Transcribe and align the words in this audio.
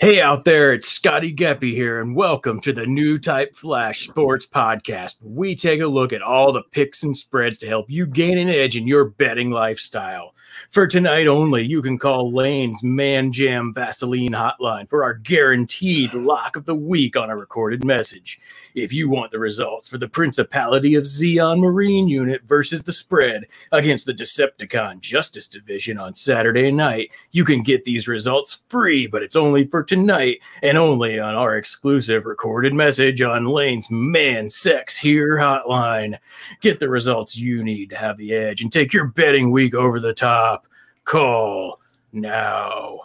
Hey 0.00 0.20
out 0.20 0.44
there, 0.44 0.72
it's 0.72 0.86
Scotty 0.88 1.34
Geppy 1.34 1.72
here, 1.72 2.00
and 2.00 2.14
welcome 2.14 2.60
to 2.60 2.72
the 2.72 2.86
New 2.86 3.18
Type 3.18 3.56
Flash 3.56 4.06
Sports 4.06 4.46
Podcast. 4.46 5.16
We 5.20 5.56
take 5.56 5.80
a 5.80 5.88
look 5.88 6.12
at 6.12 6.22
all 6.22 6.52
the 6.52 6.62
picks 6.62 7.02
and 7.02 7.16
spreads 7.16 7.58
to 7.58 7.66
help 7.66 7.90
you 7.90 8.06
gain 8.06 8.38
an 8.38 8.48
edge 8.48 8.76
in 8.76 8.86
your 8.86 9.06
betting 9.06 9.50
lifestyle. 9.50 10.36
For 10.70 10.86
tonight 10.86 11.26
only, 11.26 11.64
you 11.64 11.82
can 11.82 11.98
call 11.98 12.32
Lane's 12.32 12.82
Man 12.82 13.32
Jam 13.32 13.74
Vaseline 13.74 14.30
hotline 14.30 14.88
for 14.88 15.02
our 15.02 15.14
guaranteed 15.14 16.14
lock 16.14 16.54
of 16.56 16.64
the 16.64 16.76
week 16.76 17.16
on 17.16 17.28
a 17.28 17.36
recorded 17.36 17.84
message. 17.84 18.40
If 18.74 18.92
you 18.92 19.08
want 19.08 19.32
the 19.32 19.38
results 19.38 19.88
for 19.88 19.98
the 19.98 20.08
Principality 20.08 20.94
of 20.94 21.04
Zeon 21.04 21.58
Marine 21.58 22.06
unit 22.06 22.42
versus 22.44 22.84
the 22.84 22.92
spread 22.92 23.46
against 23.72 24.06
the 24.06 24.14
Decepticon 24.14 25.00
Justice 25.00 25.48
Division 25.48 25.98
on 25.98 26.14
Saturday 26.14 26.70
night, 26.70 27.10
you 27.32 27.44
can 27.44 27.62
get 27.62 27.84
these 27.84 28.06
results 28.06 28.60
free, 28.68 29.06
but 29.06 29.22
it's 29.22 29.36
only 29.36 29.66
for 29.66 29.82
tonight 29.88 30.40
and 30.62 30.78
only 30.78 31.18
on 31.18 31.34
our 31.34 31.56
exclusive 31.56 32.26
recorded 32.26 32.74
message 32.74 33.22
on 33.22 33.46
Lane's 33.46 33.90
Man 33.90 34.50
Sex 34.50 34.96
Here 34.96 35.38
hotline. 35.38 36.18
Get 36.60 36.78
the 36.78 36.88
results 36.88 37.36
you 37.36 37.64
need 37.64 37.90
to 37.90 37.96
have 37.96 38.18
the 38.18 38.34
edge 38.34 38.60
and 38.60 38.70
take 38.70 38.92
your 38.92 39.06
betting 39.06 39.50
week 39.50 39.74
over 39.74 39.98
the 39.98 40.12
top. 40.12 40.66
Call 41.04 41.80
now. 42.12 43.00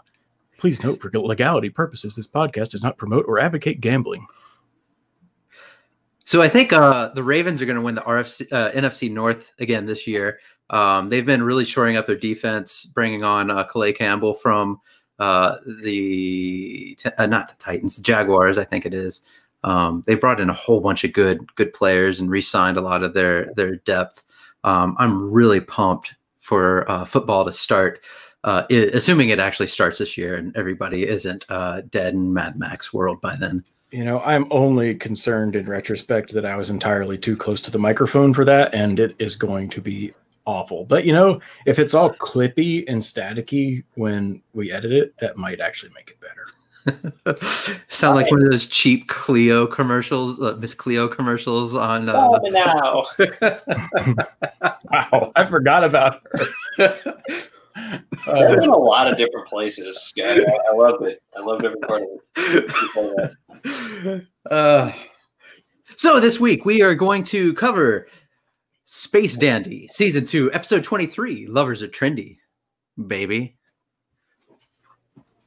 Please 0.58 0.84
note 0.84 1.02
for 1.02 1.09
legality 1.09 1.70
purposes, 1.70 2.16
this 2.16 2.27
podcast 2.27 2.70
does 2.70 2.84
not 2.84 2.97
promote 2.97 3.25
or 3.27 3.39
advocate 3.39 3.81
gambling. 3.81 4.27
So 6.25 6.41
I 6.41 6.50
think 6.50 6.72
uh, 6.72 7.09
the 7.09 7.23
Ravens 7.23 7.61
are 7.61 7.66
going 7.66 7.75
to 7.75 7.81
win 7.81 7.95
the 7.95 8.02
RFC, 8.02 8.52
uh, 8.52 8.72
NFC 8.72 9.11
North 9.11 9.52
again 9.59 9.86
this 9.86 10.08
year. 10.08 10.39
Um, 10.70 11.09
they've 11.09 11.25
been 11.25 11.44
really 11.44 11.66
shoring 11.66 11.97
up 11.97 12.05
their 12.05 12.16
defense, 12.16 12.86
bringing 12.86 13.23
on 13.23 13.52
uh, 13.52 13.63
Calais 13.66 13.94
Campbell 13.94 14.34
from 14.34 14.80
uh, 15.20 15.58
the 15.84 16.98
uh, 17.17 17.26
not 17.26 17.49
the 17.49 17.55
Titans, 17.55 17.98
the 17.98 18.03
Jaguars, 18.03 18.58
I 18.58 18.63
think 18.63 18.85
it 18.85 18.94
is. 18.94 19.22
Um, 19.63 20.03
they 20.05 20.16
brought 20.16 20.41
in 20.41 20.49
a 20.49 20.53
whole 20.53 20.81
bunch 20.81 21.03
of 21.03 21.14
good 21.14 21.53
good 21.56 21.73
players 21.73 22.19
and 22.19 22.30
re-signed 22.30 22.78
a 22.78 22.81
lot 22.81 23.03
of 23.03 23.14
their 23.14 23.53
their 23.56 23.78
depth. 23.78 24.23
Um, 24.64 24.95
I'm 25.00 25.31
really 25.31 25.59
pumped 25.59 26.16
for 26.39 26.89
uh, 26.91 27.06
football 27.06 27.45
to 27.45 27.52
start, 27.52 28.02
uh, 28.44 28.64
it, 28.69 28.94
assuming 28.94 29.30
it 29.30 29.39
actually 29.39 29.67
starts 29.67 30.00
this 30.00 30.17
year 30.17 30.36
and 30.36 30.56
everybody 30.58 31.08
isn't 31.08 31.45
uh, 31.50 31.81
dead 31.89 32.14
in 32.14 32.34
Mad 32.34 32.59
Max 32.59 32.94
world 32.94 33.22
by 33.22 33.36
then. 33.36 33.64
You 33.91 34.03
know, 34.03 34.19
I'm 34.22 34.47
only 34.52 34.95
concerned 34.95 35.56
in 35.56 35.67
retrospect 35.67 36.34
that 36.34 36.45
I 36.45 36.56
was 36.56 36.69
entirely 36.69 37.17
too 37.17 37.38
close 37.38 37.61
to 37.61 37.72
the 37.72 37.78
microphone 37.78 38.34
for 38.34 38.44
that, 38.44 38.73
and 38.73 39.00
it 39.00 39.16
is 39.19 39.36
going 39.36 39.69
to 39.69 39.81
be 39.81 40.14
awful. 40.45 40.86
But 40.86 41.05
you 41.05 41.13
know, 41.13 41.39
if 41.66 41.80
it's 41.80 41.94
all 41.94 42.11
clippy 42.13 42.83
and 42.88 43.02
staticky 43.02 43.83
when 43.95 44.41
we 44.53 44.72
edit 44.72 44.91
it, 44.91 45.17
that 45.17 45.38
might 45.38 45.59
actually 45.59 45.91
make 45.95 46.09
it 46.09 46.19
better. 46.19 46.47
Sound 47.88 48.16
like 48.16 48.30
one 48.30 48.44
of 48.44 48.52
those 48.52 48.66
cheap 48.66 49.08
Cleo 49.08 49.66
commercials, 49.66 50.41
uh, 50.41 50.58
Miss 50.59 50.73
Cleo 50.73 51.08
commercials 51.08 51.75
on. 51.75 52.09
Uh... 52.09 52.13
Oh, 52.16 52.39
now. 52.50 53.03
wow, 54.91 55.31
I 55.35 55.45
forgot 55.45 55.83
about 55.83 56.22
her. 56.78 57.00
Uh, 58.28 58.59
in 58.61 58.69
a 58.69 58.78
lot 58.78 59.11
of 59.11 59.17
different 59.17 59.47
places. 59.47 60.13
Yeah, 60.16 60.38
I, 60.38 60.72
I 60.72 60.75
love 60.75 61.02
it. 61.03 61.22
I 61.35 61.39
love 61.41 61.63
every 61.63 61.80
part 61.80 62.03
of 62.03 62.09
it. 64.05 64.28
Uh, 64.50 64.91
so 65.95 66.19
this 66.19 66.39
week 66.39 66.66
we 66.66 66.81
are 66.81 66.94
going 66.94 67.23
to 67.25 67.53
cover 67.55 68.07
Space 68.95 69.36
Dandy, 69.36 69.88
Season 69.88 70.23
2, 70.23 70.53
Episode 70.53 70.83
23 70.83 71.47
Lovers 71.47 71.81
Are 71.81 71.88
Trendy, 71.88 72.38
baby. 73.08 73.55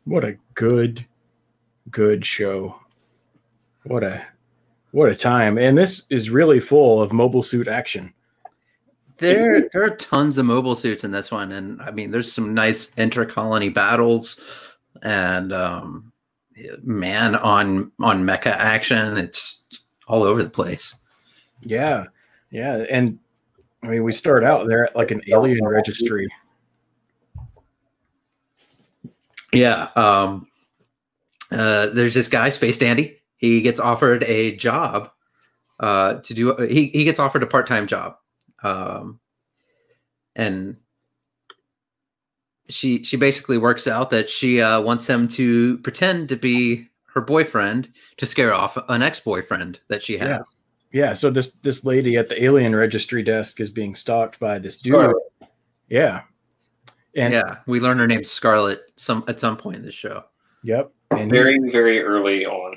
What 0.03 0.25
a 0.25 0.36
good, 0.55 1.06
good 1.88 2.27
show. 2.27 2.80
What 3.84 4.03
a 4.03 4.27
what 4.91 5.11
a 5.11 5.14
time. 5.14 5.58
And 5.58 5.78
this 5.78 6.08
is 6.11 6.28
really 6.28 6.58
full 6.58 7.00
of 7.00 7.12
mobile 7.12 7.44
suit 7.44 7.69
action. 7.69 8.12
There, 9.19 9.69
there 9.72 9.84
are 9.84 9.91
tons 9.91 10.38
of 10.38 10.47
mobile 10.47 10.75
suits 10.75 11.04
in 11.04 11.12
this 11.12 11.31
one, 11.31 11.53
and 11.53 11.81
I 11.81 11.92
mean, 11.92 12.10
there's 12.10 12.32
some 12.32 12.53
nice 12.53 12.97
intercolony 12.97 13.72
battles, 13.72 14.41
and 15.03 15.53
um, 15.53 16.12
man 16.82 17.37
on 17.37 17.92
on 18.00 18.25
mecha 18.25 18.47
action. 18.47 19.16
It's 19.16 19.84
all 20.09 20.25
over 20.25 20.42
the 20.42 20.50
place. 20.50 20.97
Yeah, 21.62 22.06
yeah, 22.50 22.84
and 22.91 23.21
I 23.86 23.88
mean, 23.88 24.02
we 24.02 24.12
start 24.12 24.42
out 24.42 24.66
there 24.66 24.86
at 24.86 24.97
like 24.97 25.12
an 25.12 25.22
alien 25.28 25.64
registry. 25.64 26.26
Yeah. 29.52 29.88
Um, 29.94 30.48
uh, 31.52 31.86
there's 31.86 32.14
this 32.14 32.28
guy, 32.28 32.48
Space 32.48 32.78
Dandy. 32.78 33.20
He 33.36 33.62
gets 33.62 33.78
offered 33.78 34.24
a 34.24 34.56
job 34.56 35.10
uh, 35.78 36.14
to 36.14 36.34
do. 36.34 36.56
He 36.56 36.86
he 36.86 37.04
gets 37.04 37.20
offered 37.20 37.44
a 37.44 37.47
part 37.47 37.69
time 37.69 37.86
job, 37.86 38.16
um, 38.64 39.20
and 40.34 40.76
she 42.68 43.04
she 43.04 43.16
basically 43.16 43.58
works 43.58 43.86
out 43.86 44.10
that 44.10 44.28
she 44.28 44.60
uh, 44.60 44.80
wants 44.80 45.06
him 45.06 45.28
to 45.28 45.78
pretend 45.78 46.28
to 46.30 46.36
be 46.36 46.88
her 47.14 47.20
boyfriend 47.20 47.88
to 48.16 48.26
scare 48.26 48.53
off 48.53 48.76
an 48.88 49.03
ex 49.03 49.20
boyfriend 49.20 49.78
that 49.88 50.03
she 50.03 50.18
has. 50.18 50.28
Yeah 50.28 50.56
yeah 50.97 51.12
so 51.12 51.29
this 51.29 51.53
this 51.62 51.84
lady 51.84 52.17
at 52.17 52.31
the 52.31 52.43
alien 52.43 52.75
registry 52.75 53.23
desk 53.23 53.61
is 53.61 53.69
being 53.69 53.95
stalked 53.95 54.41
by 54.41 54.59
this 54.59 54.79
dude. 54.79 54.95
Scarlet. 54.95 55.23
yeah. 55.89 56.23
And 57.15 57.34
yeah 57.34 57.59
we 57.67 57.81
learn 57.81 57.99
her 57.99 58.07
name 58.07 58.25
scarlet 58.25 58.81
some 58.97 59.23
at 59.29 59.39
some 59.39 59.59
point 59.59 59.77
in 59.77 59.83
the 59.84 59.93
show. 59.93 60.25
Yep. 60.65 60.91
And 61.11 61.31
very 61.31 61.59
very 61.71 62.03
early 62.03 62.47
on. 62.47 62.77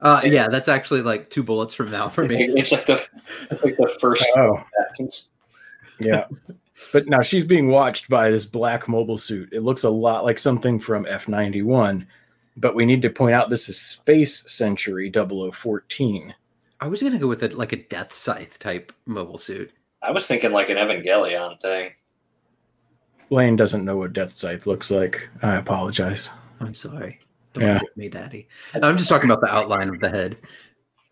Uh 0.00 0.20
yeah 0.24 0.46
that's 0.46 0.68
actually 0.68 1.02
like 1.02 1.30
two 1.30 1.42
bullets 1.42 1.74
from 1.74 1.90
now 1.90 2.08
for 2.08 2.28
me. 2.28 2.54
It's 2.56 2.70
like 2.70 2.86
the 2.86 3.04
like 3.50 3.76
the 3.76 3.96
first 3.98 4.24
oh. 4.36 4.62
seconds 4.88 5.32
yeah. 5.98 6.26
But 6.92 7.08
now 7.08 7.22
she's 7.22 7.44
being 7.44 7.68
watched 7.68 8.08
by 8.08 8.30
this 8.30 8.46
black 8.46 8.88
mobile 8.88 9.18
suit. 9.18 9.48
It 9.52 9.62
looks 9.62 9.82
a 9.82 9.90
lot 9.90 10.24
like 10.24 10.38
something 10.38 10.78
from 10.78 11.06
f91 11.06 12.06
but 12.56 12.76
we 12.76 12.86
need 12.86 13.02
to 13.02 13.10
point 13.10 13.34
out 13.34 13.50
this 13.50 13.68
is 13.68 13.80
space 13.80 14.48
century 14.48 15.10
0014 15.12 16.34
I 16.84 16.86
was 16.86 17.02
gonna 17.02 17.18
go 17.18 17.28
with 17.28 17.42
a, 17.42 17.48
like 17.48 17.72
a 17.72 17.78
Deathscythe 17.78 18.58
type 18.58 18.92
mobile 19.06 19.38
suit. 19.38 19.72
I 20.02 20.10
was 20.10 20.26
thinking 20.26 20.52
like 20.52 20.68
an 20.68 20.76
Evangelion 20.76 21.58
thing. 21.58 21.92
Lane 23.30 23.56
doesn't 23.56 23.86
know 23.86 23.96
what 23.96 24.12
Deathscythe 24.12 24.66
looks 24.66 24.90
like. 24.90 25.30
I 25.40 25.56
apologize. 25.56 26.28
I'm 26.60 26.74
sorry. 26.74 27.20
Don't 27.54 27.64
yeah. 27.64 27.80
me, 27.96 28.10
daddy. 28.10 28.48
No, 28.74 28.86
I'm 28.86 28.98
just 28.98 29.08
talking 29.08 29.30
about 29.30 29.40
the 29.40 29.50
outline 29.50 29.88
of 29.88 30.00
the 30.00 30.10
head. 30.10 30.36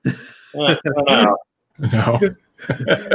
no. 0.55 1.39
no. 1.91 2.19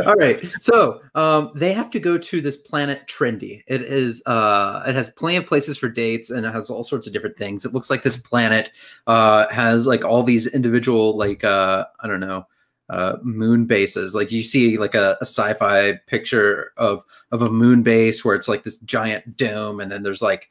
All 0.06 0.16
right. 0.16 0.46
So 0.62 1.02
um, 1.16 1.52
they 1.56 1.74
have 1.74 1.90
to 1.92 2.00
go 2.00 2.18
to 2.18 2.42
this 2.42 2.58
planet 2.58 3.08
Trendy. 3.08 3.64
It 3.68 3.82
is 3.82 4.22
uh, 4.26 4.84
it 4.88 4.96
has 4.96 5.10
plenty 5.10 5.38
of 5.38 5.46
places 5.46 5.78
for 5.78 5.90
dates 5.90 6.30
and 6.30 6.46
it 6.46 6.54
has 6.54 6.70
all 6.70 6.84
sorts 6.84 7.08
of 7.08 7.14
different 7.14 7.38
things. 7.38 7.66
It 7.66 7.74
looks 7.74 7.90
like 7.90 8.04
this 8.04 8.18
planet 8.18 8.72
uh, 9.08 9.48
has 9.50 9.88
like 9.88 10.04
all 10.04 10.24
these 10.24 10.48
individual 10.48 11.18
like 11.18 11.44
uh, 11.44 11.86
I 12.00 12.08
don't 12.08 12.20
know 12.20 12.46
uh, 12.90 13.18
moon 13.22 13.66
bases. 13.66 14.16
Like 14.16 14.32
you 14.32 14.44
see 14.44 14.78
like 14.78 14.96
a, 14.96 15.18
a 15.22 15.26
sci-fi 15.26 15.94
picture 16.08 16.72
of 16.78 17.04
of 17.32 17.42
a 17.42 17.50
moon 17.50 17.84
base 17.84 18.24
where 18.24 18.36
it's 18.36 18.48
like 18.48 18.64
this 18.64 18.78
giant 18.80 19.38
dome 19.38 19.80
and 19.80 19.92
then 19.92 20.04
there's 20.04 20.22
like 20.22 20.50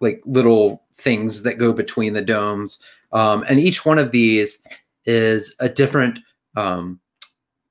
like 0.00 0.22
little 0.24 0.84
things 0.96 1.42
that 1.42 1.58
go 1.58 1.72
between 1.72 2.12
the 2.12 2.22
domes. 2.22 2.82
Um, 3.12 3.44
and 3.48 3.58
each 3.58 3.86
one 3.86 3.98
of 3.98 4.10
these 4.12 4.62
is 5.06 5.54
a 5.60 5.68
different 5.68 6.18
um, 6.56 7.00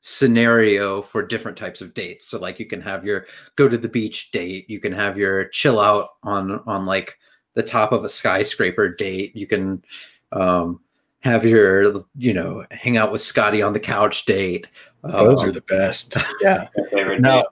scenario 0.08 1.02
for 1.02 1.22
different 1.22 1.58
types 1.58 1.82
of 1.82 1.94
dates. 1.94 2.28
So 2.28 2.40
like 2.40 2.60
you 2.60 2.66
can 2.66 2.80
have 2.80 3.04
your 3.04 3.26
go 3.58 3.68
to 3.68 3.78
the 3.78 3.90
beach 3.90 4.32
date, 4.32 4.70
you 4.70 4.80
can 4.80 4.94
have 4.94 5.18
your 5.18 5.50
chill 5.50 5.82
out 5.82 6.12
on 6.24 6.62
on 6.66 6.86
like 6.86 7.20
the 7.56 7.64
top 7.64 7.92
of 7.92 8.06
a 8.06 8.10
skyscraper 8.10 8.88
date. 8.88 9.36
You 9.36 9.48
can 9.48 9.84
um 10.32 10.80
have 11.24 11.44
your 11.44 12.06
you 12.16 12.34
know 12.34 12.66
hang 12.72 12.96
out 12.96 13.12
with 13.12 13.22
Scotty 13.22 13.62
on 13.62 13.74
the 13.74 13.82
couch 13.82 14.24
date. 14.24 14.72
Those 15.04 15.42
um, 15.42 15.50
are 15.50 15.52
the 15.52 15.62
best. 15.62 16.16
Yeah. 16.42 16.70
now, 17.20 17.44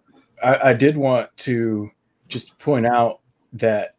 I, 0.42 0.70
I 0.70 0.74
did 0.74 0.96
want 0.96 1.36
to 1.40 1.92
just 2.30 2.58
point 2.58 2.86
out 2.86 3.20
that 3.52 3.98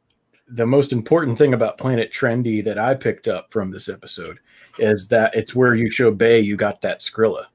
the 0.48 0.66
most 0.66 0.92
important 0.92 1.36
thing 1.36 1.52
about 1.52 1.76
Planet 1.76 2.10
Trendy 2.10 2.64
that 2.64 2.78
I 2.78 2.94
picked 2.94 3.28
up 3.28 3.52
from 3.52 3.70
this 3.70 3.90
episode 3.90 4.38
is 4.78 5.08
that 5.08 5.34
it's 5.34 5.54
where 5.54 5.74
you 5.74 5.90
show 5.90 6.10
Bay 6.10 6.40
you 6.40 6.56
got 6.56 6.80
that 6.80 7.00
Skrilla 7.00 7.46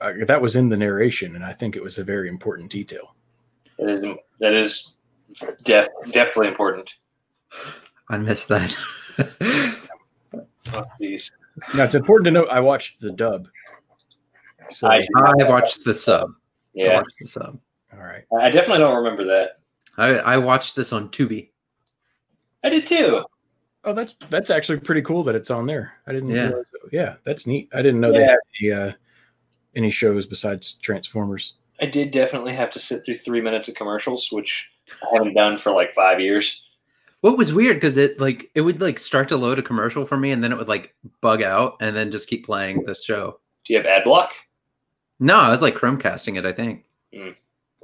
uh, 0.00 0.12
that 0.26 0.40
was 0.40 0.56
in 0.56 0.68
the 0.68 0.76
narration, 0.76 1.34
and 1.36 1.44
I 1.44 1.52
think 1.52 1.76
it 1.76 1.82
was 1.82 1.98
a 1.98 2.04
very 2.04 2.28
important 2.28 2.70
detail. 2.70 3.14
That 3.78 3.90
is 3.90 4.00
that 4.40 4.52
is 4.54 4.94
def, 5.64 5.88
definitely 6.10 6.48
important. 6.48 6.94
I 8.08 8.18
missed 8.18 8.48
that. 8.48 8.74
oh, 10.72 10.84
please. 10.96 11.30
Now 11.74 11.84
it's 11.84 11.94
important 11.94 12.24
to 12.26 12.30
note 12.30 12.48
I 12.50 12.60
watched 12.60 13.00
the 13.00 13.10
dub. 13.10 13.48
So 14.70 14.88
I, 14.88 15.00
I 15.16 15.44
watched 15.48 15.84
the 15.84 15.94
sub. 15.94 16.32
Yeah, 16.74 16.94
watched 16.96 17.16
the 17.20 17.26
sub. 17.26 17.58
All 17.92 17.98
right. 18.00 18.24
I 18.40 18.50
definitely 18.50 18.78
don't 18.78 18.96
remember 18.96 19.24
that. 19.24 19.52
I, 19.96 20.08
I 20.10 20.36
watched 20.38 20.76
this 20.76 20.92
on 20.92 21.08
Tubi. 21.08 21.50
I 22.62 22.70
did 22.70 22.86
too. 22.86 23.24
Oh, 23.84 23.92
that's 23.94 24.14
that's 24.28 24.50
actually 24.50 24.78
pretty 24.80 25.02
cool 25.02 25.24
that 25.24 25.34
it's 25.34 25.50
on 25.50 25.66
there. 25.66 25.94
I 26.06 26.12
didn't. 26.12 26.30
Yeah. 26.30 26.48
realize 26.48 26.66
yeah, 26.92 27.14
that's 27.24 27.46
neat. 27.46 27.68
I 27.72 27.82
didn't 27.82 28.00
know 28.00 28.12
they 28.12 28.20
Yeah. 28.20 28.26
had 28.26 28.38
any, 28.62 28.72
uh, 28.72 28.92
any 29.76 29.90
shows 29.90 30.26
besides 30.26 30.72
Transformers. 30.74 31.54
I 31.80 31.86
did 31.86 32.10
definitely 32.10 32.52
have 32.54 32.70
to 32.72 32.78
sit 32.78 33.04
through 33.04 33.16
three 33.16 33.40
minutes 33.40 33.68
of 33.68 33.74
commercials, 33.74 34.28
which 34.30 34.70
I 35.02 35.14
haven't 35.16 35.34
done 35.34 35.56
for 35.58 35.72
like 35.72 35.92
five 35.94 36.20
years. 36.20 36.64
What 37.22 37.36
was 37.38 37.52
weird 37.52 37.76
because 37.76 37.96
it 37.96 38.18
like 38.20 38.50
it 38.54 38.62
would 38.62 38.80
like 38.80 38.98
start 38.98 39.28
to 39.28 39.36
load 39.36 39.58
a 39.58 39.62
commercial 39.62 40.04
for 40.06 40.16
me 40.16 40.30
and 40.30 40.42
then 40.42 40.52
it 40.52 40.58
would 40.58 40.68
like 40.68 40.94
bug 41.20 41.42
out 41.42 41.74
and 41.80 41.94
then 41.94 42.10
just 42.10 42.28
keep 42.28 42.46
playing 42.46 42.84
the 42.84 42.94
show. 42.94 43.40
Do 43.64 43.72
you 43.74 43.78
have 43.78 43.86
ad 43.86 44.04
block? 44.04 44.32
No, 45.18 45.36
I 45.36 45.50
was 45.50 45.60
like 45.62 45.74
Chromecasting 45.74 46.38
it, 46.38 46.46
I 46.46 46.52
think. 46.52 46.84
Hmm, 47.14 47.30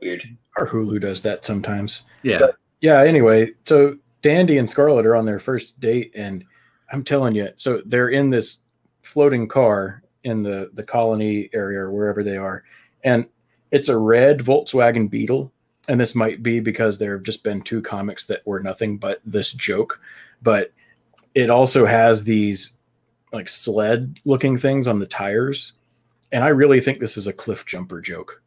weird. 0.01 0.25
Our 0.57 0.67
Hulu 0.67 1.01
does 1.03 1.21
that 1.23 1.45
sometimes. 1.45 2.05
Yeah. 2.23 2.39
But- 2.39 2.57
Yeah. 2.81 3.03
Anyway, 3.03 3.53
so 3.67 3.97
Dandy 4.23 4.57
and 4.59 4.71
Scarlet 4.71 5.05
are 5.07 5.15
on 5.17 5.27
their 5.27 5.39
first 5.39 5.79
date, 5.81 6.13
and 6.15 6.43
I'm 6.91 7.05
telling 7.05 7.35
you, 7.35 7.51
so 7.57 7.83
they're 7.85 8.09
in 8.09 8.31
this 8.31 8.63
floating 9.03 9.49
car 9.49 10.03
in 10.27 10.43
the 10.43 10.71
the 10.75 10.83
colony 10.83 11.49
area 11.55 11.81
or 11.81 11.91
wherever 11.91 12.23
they 12.23 12.37
are, 12.37 12.65
and 13.05 13.27
it's 13.71 13.89
a 13.89 13.97
red 13.99 14.41
Volkswagen 14.41 15.09
Beetle. 15.09 15.51
And 15.89 16.01
this 16.01 16.17
might 16.17 16.43
be 16.43 16.59
because 16.59 16.99
there 16.99 17.13
have 17.13 17.23
just 17.23 17.45
been 17.45 17.63
two 17.63 17.81
comics 17.81 18.27
that 18.27 18.45
were 18.45 18.59
nothing 18.59 18.99
but 18.99 19.21
this 19.25 19.53
joke, 19.53 20.01
but 20.43 20.73
it 21.35 21.49
also 21.49 21.87
has 21.87 22.25
these 22.25 22.77
like 23.33 23.49
sled 23.49 24.19
looking 24.25 24.59
things 24.59 24.89
on 24.89 24.99
the 24.99 25.07
tires. 25.07 25.75
And 26.33 26.43
I 26.43 26.49
really 26.49 26.81
think 26.81 26.99
this 26.99 27.17
is 27.17 27.29
a 27.29 27.33
Cliffjumper 27.33 28.03
joke. 28.03 28.43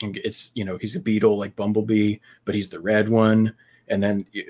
And 0.00 0.16
It's, 0.18 0.52
you 0.54 0.64
know, 0.64 0.78
he's 0.78 0.94
a 0.94 1.00
beetle 1.00 1.36
like 1.36 1.56
Bumblebee, 1.56 2.18
but 2.44 2.54
he's 2.54 2.68
the 2.68 2.80
red 2.80 3.08
one. 3.08 3.52
And 3.88 4.00
then 4.00 4.24
y- 4.32 4.44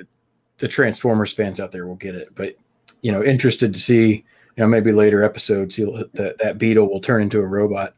the 0.59 0.69
Transformers 0.69 1.32
fans 1.32 1.59
out 1.59 1.73
there 1.73 1.87
will 1.87 1.97
get 1.97 2.14
it. 2.14 2.35
But, 2.35 2.56
you 3.00 3.12
know, 3.12 3.25
interested 3.25 3.73
to 3.73 3.81
see, 3.81 4.25
you 4.56 4.62
know, 4.62 4.69
maybe 4.69 4.93
later 4.93 5.25
episodes, 5.25 5.76
he'll, 5.76 6.04
that, 6.14 6.38
that 6.38 6.58
beetle 6.58 6.88
will 6.88 7.00
turn 7.00 7.22
into 7.22 7.40
a 7.40 7.46
robot, 7.46 7.94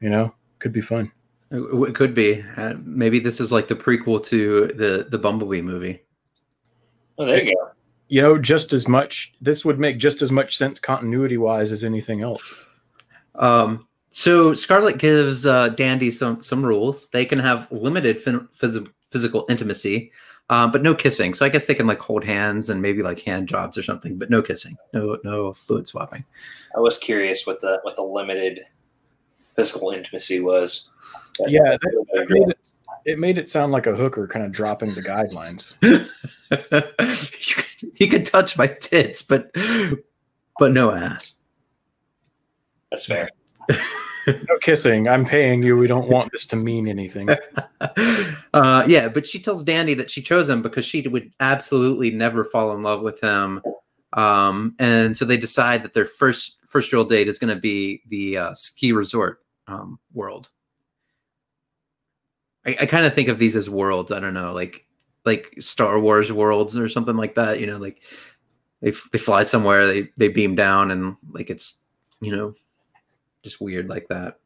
you 0.00 0.10
know, 0.10 0.34
could 0.58 0.72
be 0.72 0.80
fun. 0.80 1.10
It, 1.50 1.60
it 1.60 1.94
could 1.94 2.14
be. 2.14 2.44
Uh, 2.56 2.74
maybe 2.82 3.18
this 3.20 3.40
is 3.40 3.52
like 3.52 3.68
the 3.68 3.76
prequel 3.76 4.24
to 4.26 4.68
the 4.74 5.06
the 5.08 5.18
Bumblebee 5.18 5.62
movie. 5.62 6.02
Oh, 7.18 7.24
there 7.24 7.42
you 7.42 7.54
go. 7.54 7.70
You 8.08 8.22
know, 8.22 8.38
just 8.38 8.72
as 8.72 8.86
much, 8.86 9.34
this 9.40 9.64
would 9.64 9.78
make 9.78 9.98
just 9.98 10.20
as 10.20 10.30
much 10.30 10.56
sense 10.56 10.78
continuity 10.78 11.36
wise 11.36 11.72
as 11.72 11.84
anything 11.84 12.22
else. 12.22 12.56
Um, 13.36 13.86
so 14.10 14.52
Scarlet 14.54 14.98
gives 14.98 15.46
uh, 15.46 15.68
Dandy 15.70 16.10
some 16.10 16.42
some 16.42 16.64
rules. 16.64 17.08
They 17.08 17.24
can 17.24 17.38
have 17.38 17.70
limited 17.70 18.22
fin- 18.22 18.48
phys- 18.56 18.90
physical 19.10 19.46
intimacy, 19.48 20.12
um, 20.50 20.70
but 20.72 20.82
no 20.82 20.94
kissing. 20.94 21.34
So 21.34 21.44
I 21.44 21.48
guess 21.48 21.66
they 21.66 21.74
can 21.74 21.86
like 21.86 21.98
hold 22.00 22.24
hands 22.24 22.70
and 22.70 22.82
maybe 22.82 23.02
like 23.02 23.20
hand 23.20 23.48
jobs 23.48 23.78
or 23.78 23.82
something, 23.82 24.16
but 24.16 24.30
no 24.30 24.42
kissing, 24.42 24.76
no 24.92 25.18
no 25.24 25.52
fluid 25.52 25.86
swapping. 25.86 26.24
I 26.76 26.80
was 26.80 26.98
curious 26.98 27.46
what 27.46 27.60
the 27.60 27.80
what 27.82 27.96
the 27.96 28.02
limited 28.02 28.60
physical 29.56 29.90
intimacy 29.90 30.40
was. 30.40 30.90
But- 31.38 31.50
Yeah, 31.50 31.76
that, 31.80 32.06
that 32.12 32.26
made 32.28 32.48
it, 32.48 32.58
it 33.04 33.18
made 33.18 33.38
it 33.38 33.50
sound 33.50 33.72
like 33.72 33.86
a 33.86 33.94
hooker 33.94 34.26
kind 34.26 34.44
of 34.44 34.52
dropping 34.52 34.94
the 34.94 35.02
guidelines. 35.02 35.74
you, 35.82 37.54
could, 37.54 38.00
you 38.00 38.08
could 38.08 38.26
touch 38.26 38.56
my 38.58 38.66
tits, 38.66 39.22
but 39.22 39.50
but 40.58 40.72
no 40.72 40.90
ass. 40.90 41.40
That's 42.90 43.06
fair. 43.06 43.30
No 44.48 44.58
kissing. 44.60 45.08
I'm 45.08 45.24
paying 45.24 45.62
you. 45.62 45.76
We 45.76 45.86
don't 45.86 46.08
want 46.08 46.32
this 46.32 46.46
to 46.46 46.56
mean 46.56 46.88
anything. 46.88 47.28
uh, 48.54 48.84
yeah, 48.86 49.08
but 49.08 49.26
she 49.26 49.38
tells 49.38 49.64
Dandy 49.64 49.94
that 49.94 50.10
she 50.10 50.22
chose 50.22 50.48
him 50.48 50.62
because 50.62 50.84
she 50.84 51.06
would 51.06 51.30
absolutely 51.40 52.10
never 52.10 52.44
fall 52.44 52.74
in 52.74 52.82
love 52.82 53.02
with 53.02 53.20
him. 53.20 53.60
Um, 54.14 54.74
and 54.78 55.16
so 55.16 55.24
they 55.24 55.36
decide 55.36 55.82
that 55.82 55.92
their 55.92 56.04
first 56.04 56.58
first 56.66 56.92
real 56.92 57.04
date 57.04 57.28
is 57.28 57.38
going 57.38 57.54
to 57.54 57.60
be 57.60 58.02
the 58.08 58.36
uh, 58.38 58.54
ski 58.54 58.92
resort 58.92 59.40
um, 59.66 59.98
world. 60.12 60.48
I, 62.66 62.76
I 62.80 62.86
kind 62.86 63.06
of 63.06 63.14
think 63.14 63.28
of 63.28 63.38
these 63.38 63.56
as 63.56 63.68
worlds. 63.68 64.12
I 64.12 64.20
don't 64.20 64.34
know, 64.34 64.52
like 64.52 64.86
like 65.24 65.54
Star 65.60 65.98
Wars 65.98 66.32
worlds 66.32 66.76
or 66.76 66.88
something 66.88 67.16
like 67.16 67.34
that. 67.34 67.60
You 67.60 67.66
know, 67.66 67.78
like 67.78 68.02
they 68.80 68.92
they 69.12 69.18
fly 69.18 69.42
somewhere, 69.42 69.86
they 69.86 70.08
they 70.16 70.28
beam 70.28 70.54
down, 70.54 70.90
and 70.90 71.16
like 71.30 71.50
it's 71.50 71.78
you 72.20 72.34
know 72.34 72.54
just 73.44 73.60
weird 73.60 73.88
like 73.88 74.08
that. 74.08 74.38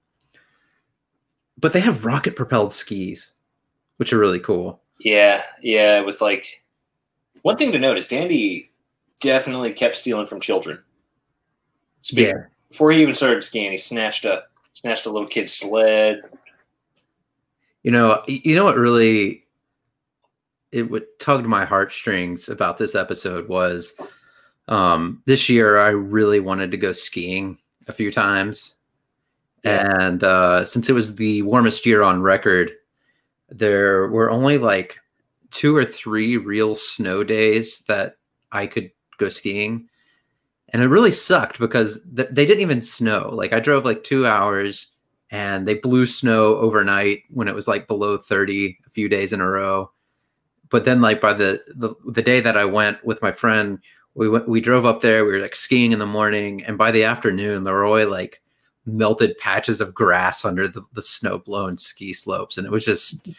But 1.56 1.73
they 1.73 1.81
have 1.81 2.05
rocket 2.05 2.37
propelled 2.37 2.73
skis, 2.75 3.33
which 3.97 4.12
are 4.12 4.19
really 4.19 4.41
cool. 4.41 4.83
Yeah, 5.00 5.43
yeah. 5.62 6.00
With 6.00 6.21
like 6.21 6.62
one 7.43 7.56
thing 7.56 7.73
to 7.73 7.79
note 7.79 7.97
is 7.97 8.06
Dandy 8.06 8.71
definitely 9.21 9.73
kept 9.73 9.97
stealing 9.97 10.27
from 10.27 10.41
children. 10.41 10.83
Speaking, 12.03 12.45
Before 12.69 12.91
he 12.91 13.00
even 13.03 13.15
started 13.15 13.43
skiing, 13.43 13.71
he 13.71 13.79
snatched 13.79 14.25
a 14.25 14.45
snatched 14.75 15.06
a 15.06 15.11
little 15.11 15.29
kid's 15.29 15.53
sled. 15.53 16.23
You 17.83 17.93
know, 17.93 18.23
you 18.27 18.55
know 18.55 18.65
what 18.65 18.77
really 18.77 19.44
it 20.71 20.91
would 20.91 21.06
tugged 21.19 21.47
my 21.47 21.65
heartstrings 21.65 22.49
about 22.49 22.79
this 22.79 22.94
episode 22.94 23.49
was 23.49 23.94
um 24.69 25.23
this 25.25 25.49
year 25.49 25.79
I 25.79 25.89
really 25.89 26.41
wanted 26.41 26.71
to 26.73 26.77
go 26.77 26.93
skiing 26.93 27.59
a 27.87 27.93
few 27.93 28.12
times. 28.12 28.75
And 29.64 30.22
uh 30.25 30.64
since 30.64 30.88
it 30.88 30.94
was 30.94 31.16
the 31.16 31.43
warmest 31.43 31.84
year 31.84 32.02
on 32.02 32.22
record, 32.22 32.72
there 33.49 34.08
were 34.08 34.31
only 34.31 34.58
like 34.58 34.99
two 35.50 35.76
or 35.76 35.84
three 35.84 36.37
real 36.37 36.75
snow 36.75 37.25
days 37.25 37.81
that 37.88 38.16
I 38.52 38.66
could 38.66 38.90
go 39.19 39.28
skiing. 39.28 39.88
And 40.70 40.82
it 40.82 40.88
really 40.88 41.10
sucked 41.10 41.58
because 41.58 42.02
th- 42.14 42.28
they 42.31 42.44
didn't 42.44 42.60
even 42.60 42.82
snow. 42.82 43.31
Like 43.32 43.52
I 43.52 43.60
drove 43.60 43.84
like 43.87 44.05
2 44.05 44.26
hours 44.26 44.93
and 45.31 45.66
they 45.66 45.75
blew 45.75 46.06
snow 46.06 46.56
overnight 46.56 47.22
when 47.31 47.49
it 47.49 47.55
was 47.55 47.69
like 47.69 47.87
below 47.87 48.16
30 48.16 48.78
a 48.87 48.90
few 48.90 49.08
days 49.08 49.32
in 49.32 49.40
a 49.40 49.49
row 49.49 49.90
but 50.70 50.84
then 50.84 51.00
like 51.00 51.20
by 51.20 51.32
the 51.32 51.62
the, 51.76 51.94
the 52.12 52.22
day 52.22 52.40
that 52.40 52.56
i 52.56 52.64
went 52.64 53.02
with 53.05 53.20
my 53.22 53.32
friend 53.32 53.78
we 54.14 54.28
went 54.28 54.49
we 54.49 54.60
drove 54.60 54.87
up 54.87 55.00
there 55.00 55.25
we 55.25 55.32
were 55.32 55.40
like 55.40 55.55
skiing 55.55 55.93
in 55.93 55.99
the 55.99 56.06
morning 56.06 56.62
and 56.64 56.78
by 56.78 56.90
the 56.90 57.05
afternoon 57.05 57.64
there 57.64 57.75
were 57.75 57.84
only 57.84 58.05
like 58.05 58.40
melted 58.88 59.37
patches 59.38 59.81
of 59.81 59.94
grass 59.94 60.44
under 60.44 60.67
the, 60.69 60.82
the 60.94 61.02
snow 61.02 61.38
blown 61.38 61.76
ski 61.79 62.12
slopes 62.12 62.58
and 62.58 62.67
it 62.67 62.70
was 62.73 62.85
just 62.85 63.29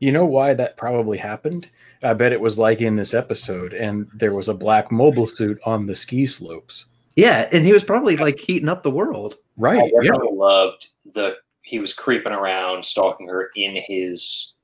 You 0.00 0.12
know 0.12 0.26
why 0.26 0.54
that 0.54 0.76
probably 0.76 1.18
happened? 1.18 1.70
I 2.04 2.14
bet 2.14 2.32
it 2.32 2.40
was 2.40 2.56
like 2.56 2.80
in 2.80 2.94
this 2.94 3.14
episode, 3.14 3.72
and 3.74 4.08
there 4.14 4.32
was 4.32 4.46
a 4.48 4.54
black 4.54 4.92
mobile 4.92 5.26
suit 5.26 5.58
on 5.66 5.86
the 5.86 5.94
ski 5.96 6.24
slopes. 6.24 6.86
yeah 7.16 7.48
and 7.50 7.64
he 7.66 7.72
was 7.72 7.82
probably 7.82 8.16
like 8.16 8.38
heating 8.38 8.68
up 8.68 8.82
the 8.84 8.90
world 8.92 9.34
I 9.34 9.38
Right. 9.56 9.92
Yeah. 10.02 10.12
loved 10.30 10.88
the 11.14 11.36
he 11.62 11.80
was 11.80 11.92
creeping 11.92 12.32
around, 12.32 12.84
stalking 12.84 13.26
her 13.28 13.50
in 13.56 13.74
his 13.76 14.54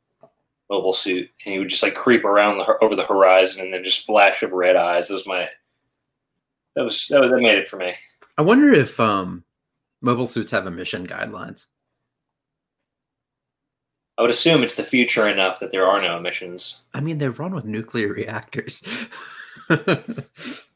mobile 0.71 0.93
suit, 0.93 1.29
and 1.45 1.53
he 1.53 1.59
would 1.59 1.69
just 1.69 1.83
like 1.83 1.95
creep 1.95 2.25
around 2.25 2.59
the, 2.59 2.79
over 2.81 2.95
the 2.97 3.05
horizon 3.05 3.61
and 3.63 3.75
then 3.75 3.83
just 3.85 4.07
flash 4.07 4.43
of 4.45 4.53
red 4.53 4.77
eyes. 4.77 5.09
That 5.09 5.15
was 5.15 5.27
my 5.27 5.49
that 6.77 6.83
was 6.85 7.09
that, 7.09 7.21
was, 7.21 7.31
that 7.31 7.41
made 7.41 7.59
it 7.59 7.69
for 7.69 7.77
me. 7.77 7.93
I 8.39 8.43
wonder 8.43 8.73
if 8.73 8.99
um 9.01 9.45
mobile 10.01 10.27
suits 10.27 10.51
have 10.51 10.67
emission 10.67 11.07
guidelines 11.07 11.67
I 14.17 14.23
would 14.23 14.31
assume 14.31 14.63
it's 14.63 14.77
the 14.77 14.85
future 14.85 15.27
enough 15.27 15.59
that 15.59 15.73
there 15.73 15.87
are 15.89 16.01
no 16.01 16.17
emissions. 16.17 16.83
i 16.95 17.01
mean 17.01 17.19
they 17.19 17.29
run 17.29 17.55
with 17.55 17.65
nuclear 17.65 18.09
reactors 18.13 18.83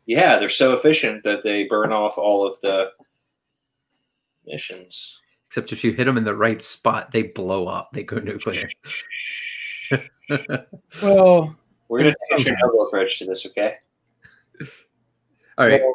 Yeah, 0.06 0.38
they're 0.38 0.48
so 0.48 0.72
efficient 0.72 1.22
that 1.24 1.42
they 1.42 1.64
burn 1.64 1.92
off 1.92 2.16
all 2.16 2.46
of 2.46 2.58
the 2.62 2.90
emissions. 4.46 5.18
except 5.48 5.70
if 5.72 5.84
you 5.84 5.92
hit 5.92 6.04
them 6.06 6.16
in 6.16 6.24
the 6.24 6.34
right 6.34 6.64
spot 6.64 7.12
they 7.12 7.24
blow 7.24 7.66
up 7.68 7.90
they 7.92 8.02
go 8.02 8.16
nuclear 8.18 8.68
Well, 11.02 11.56
We're 11.88 11.98
gonna 12.00 12.14
take 12.30 12.46
a 12.46 12.50
Chernobyl 12.50 12.86
approach 12.88 13.18
to 13.20 13.24
this, 13.26 13.46
okay? 13.46 13.74
all 15.58 15.66
right 15.66 15.80
well, 15.82 15.94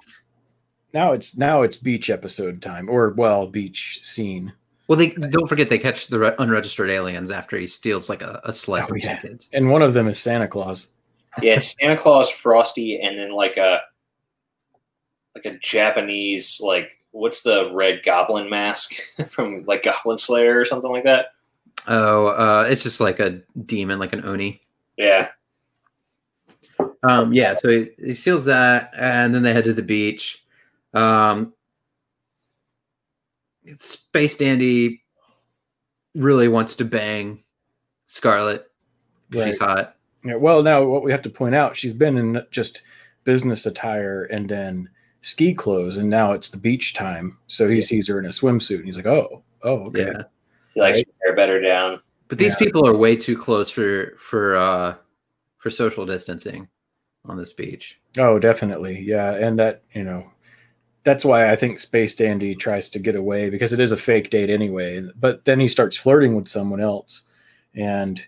now 0.93 1.11
it's 1.13 1.37
now 1.37 1.61
it's 1.63 1.77
beach 1.77 2.09
episode 2.09 2.61
time, 2.61 2.89
or 2.89 3.09
well, 3.09 3.47
beach 3.47 3.99
scene. 4.01 4.53
Well, 4.87 4.97
they 4.97 5.09
don't 5.09 5.47
forget 5.47 5.69
they 5.69 5.79
catch 5.79 6.07
the 6.07 6.19
re- 6.19 6.35
unregistered 6.39 6.89
aliens 6.89 7.31
after 7.31 7.57
he 7.57 7.67
steals 7.67 8.09
like 8.09 8.21
a, 8.21 8.41
a 8.43 8.53
sled 8.53 8.83
Oh, 8.83 8.87
from 8.87 8.97
yeah. 8.97 9.17
kids. 9.17 9.49
And 9.53 9.69
one 9.69 9.81
of 9.81 9.93
them 9.93 10.07
is 10.07 10.19
Santa 10.19 10.47
Claus. 10.47 10.89
Yeah, 11.41 11.59
Santa 11.59 11.97
Claus, 11.97 12.29
Frosty, 12.29 12.99
and 12.99 13.17
then 13.17 13.31
like 13.31 13.57
a 13.57 13.79
like 15.35 15.45
a 15.45 15.57
Japanese 15.59 16.59
like 16.61 16.99
what's 17.11 17.43
the 17.43 17.71
red 17.73 18.03
goblin 18.03 18.49
mask 18.49 18.93
from 19.27 19.63
like 19.65 19.83
Goblin 19.83 20.17
Slayer 20.17 20.59
or 20.59 20.65
something 20.65 20.91
like 20.91 21.03
that? 21.05 21.27
Oh, 21.87 22.27
uh, 22.27 22.67
it's 22.69 22.83
just 22.83 22.99
like 22.99 23.19
a 23.19 23.41
demon, 23.65 23.99
like 23.99 24.13
an 24.13 24.25
oni. 24.25 24.61
Yeah. 24.97 25.29
Um, 27.03 27.33
yeah, 27.33 27.53
so 27.55 27.69
he, 27.69 27.89
he 27.97 28.13
steals 28.13 28.45
that, 28.45 28.91
and 28.97 29.33
then 29.35 29.43
they 29.43 29.53
head 29.53 29.65
to 29.65 29.73
the 29.73 29.81
beach. 29.81 30.42
Um, 30.93 31.53
Space 33.79 34.37
Dandy 34.37 35.03
really 36.15 36.47
wants 36.47 36.75
to 36.75 36.85
bang 36.85 37.43
Scarlet. 38.07 38.69
She's 39.31 39.57
hot. 39.57 39.95
Yeah, 40.23 40.35
well, 40.35 40.61
now 40.61 40.83
what 40.83 41.03
we 41.03 41.11
have 41.11 41.21
to 41.23 41.29
point 41.29 41.55
out, 41.55 41.75
she's 41.75 41.93
been 41.93 42.17
in 42.17 42.43
just 42.51 42.81
business 43.23 43.65
attire 43.65 44.23
and 44.25 44.47
then 44.47 44.89
ski 45.21 45.53
clothes, 45.53 45.97
and 45.97 46.09
now 46.09 46.33
it's 46.33 46.49
the 46.49 46.57
beach 46.57 46.93
time. 46.93 47.37
So 47.47 47.67
he 47.67 47.81
sees 47.81 48.07
her 48.07 48.19
in 48.19 48.25
a 48.25 48.29
swimsuit, 48.29 48.75
and 48.77 48.85
he's 48.85 48.97
like, 48.97 49.05
"Oh, 49.07 49.43
oh, 49.63 49.85
okay." 49.87 50.05
Yeah. 50.05 50.23
He 50.75 50.81
likes 50.81 50.97
Right. 50.99 51.07
her 51.27 51.35
better 51.35 51.61
down. 51.61 51.99
But 52.27 52.37
these 52.37 52.53
Yeah. 52.53 52.59
people 52.65 52.87
are 52.87 52.95
way 52.95 53.15
too 53.15 53.37
close 53.37 53.69
for 53.69 54.13
for 54.17 54.55
uh 54.55 54.95
for 55.57 55.69
social 55.69 56.05
distancing 56.05 56.67
on 57.25 57.37
this 57.37 57.53
beach. 57.53 57.99
Oh, 58.17 58.37
definitely. 58.39 58.99
Yeah. 58.99 59.33
And 59.33 59.57
that, 59.59 59.83
you 59.93 60.03
know, 60.03 60.31
that's 61.03 61.25
why 61.25 61.51
I 61.51 61.55
think 61.55 61.79
Space 61.79 62.15
Dandy 62.15 62.55
tries 62.55 62.89
to 62.89 62.99
get 62.99 63.15
away 63.15 63.49
because 63.49 63.73
it 63.73 63.79
is 63.79 63.91
a 63.91 63.97
fake 63.97 64.29
date 64.29 64.49
anyway. 64.49 65.01
But 65.19 65.43
then 65.45 65.59
he 65.59 65.67
starts 65.67 65.97
flirting 65.97 66.35
with 66.35 66.47
someone 66.47 66.79
else. 66.81 67.23
And, 67.75 68.21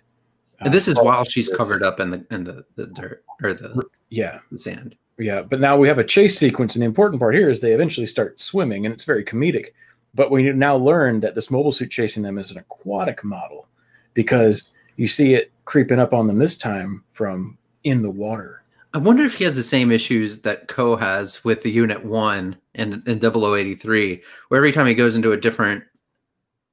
And 0.60 0.74
this 0.74 0.88
is 0.88 0.98
uh, 0.98 1.04
while 1.04 1.24
she's 1.24 1.48
this- 1.48 1.56
covered 1.58 1.84
up 1.84 2.00
in 2.00 2.10
the 2.12 2.26
in 2.32 2.44
the, 2.44 2.66
the 2.76 2.88
dirt 2.88 3.24
or 3.44 3.54
the, 3.54 3.84
Yeah. 4.10 4.40
the 4.52 4.58
sand. 4.58 4.96
Yeah. 5.18 5.42
But 5.44 5.62
now 5.62 5.78
we 5.78 5.88
have 5.88 6.00
a 6.00 6.04
chase 6.04 6.38
sequence. 6.38 6.76
And 6.76 6.82
the 6.82 6.86
important 6.88 7.20
part 7.22 7.36
here 7.36 7.50
is 7.50 7.60
they 7.62 7.72
eventually 7.72 8.08
start 8.08 8.40
swimming 8.40 8.86
and 8.86 8.94
it's 8.94 9.06
very 9.06 9.24
comedic. 9.24 9.68
But 10.14 10.32
we 10.32 10.52
now 10.52 10.76
learn 10.76 11.22
that 11.22 11.36
this 11.36 11.50
mobile 11.52 11.72
suit 11.72 11.92
chasing 11.92 12.24
them 12.24 12.38
is 12.38 12.52
an 12.52 12.58
aquatic 12.58 13.24
model 13.24 13.68
because 14.14 14.72
you 14.98 15.08
see 15.08 15.34
it 15.34 15.52
creeping 15.66 16.00
up 16.00 16.14
on 16.14 16.28
them 16.28 16.40
this 16.40 16.58
time 16.58 17.04
from 17.14 17.58
in 17.84 18.02
the 18.02 18.10
water. 18.12 18.64
I 18.96 18.98
wonder 18.98 19.24
if 19.24 19.34
he 19.34 19.44
has 19.44 19.58
the 19.58 19.62
same 19.62 19.92
issues 19.92 20.42
that 20.44 20.70
Ko 20.70 20.96
has 20.96 21.44
with 21.44 21.64
the 21.64 21.70
Unit 21.70 22.06
One 22.06 22.56
and 22.76 23.06
in 23.06 23.20
0083, 23.20 24.24
where 24.48 24.58
every 24.58 24.72
time 24.72 24.88
he 24.88 24.96
goes 24.96 25.18
into 25.18 25.34
a 25.34 25.38
different 25.38 25.84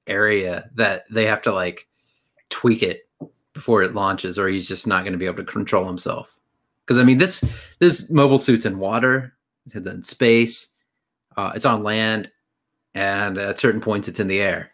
area, 0.07 0.71
that 0.77 1.03
they 1.11 1.27
have 1.27 1.43
to 1.43 1.53
like 1.53 1.89
tweak 2.49 2.85
it 2.85 3.09
before 3.55 3.83
it 3.83 3.97
launches, 3.97 4.39
or 4.39 4.47
he's 4.47 4.69
just 4.69 4.87
not 4.87 5.03
going 5.03 5.15
to 5.15 5.19
be 5.19 5.27
able 5.27 5.39
to 5.39 5.53
control 5.53 5.85
himself. 5.85 6.39
Because 6.87 7.01
I 7.01 7.03
mean, 7.03 7.19
this 7.19 7.43
this 7.81 8.09
mobile 8.09 8.39
suit's 8.39 8.67
in 8.67 8.79
water, 8.79 9.35
it's 9.73 9.85
in 9.85 10.05
space, 10.05 10.75
uh, 11.37 11.51
it's 11.57 11.65
on 11.65 11.83
land, 11.83 12.31
and 12.95 13.37
at 13.37 13.59
certain 13.59 13.81
points, 13.81 14.07
it's 14.07 14.21
in 14.21 14.29
the 14.29 14.41
air. 14.41 14.71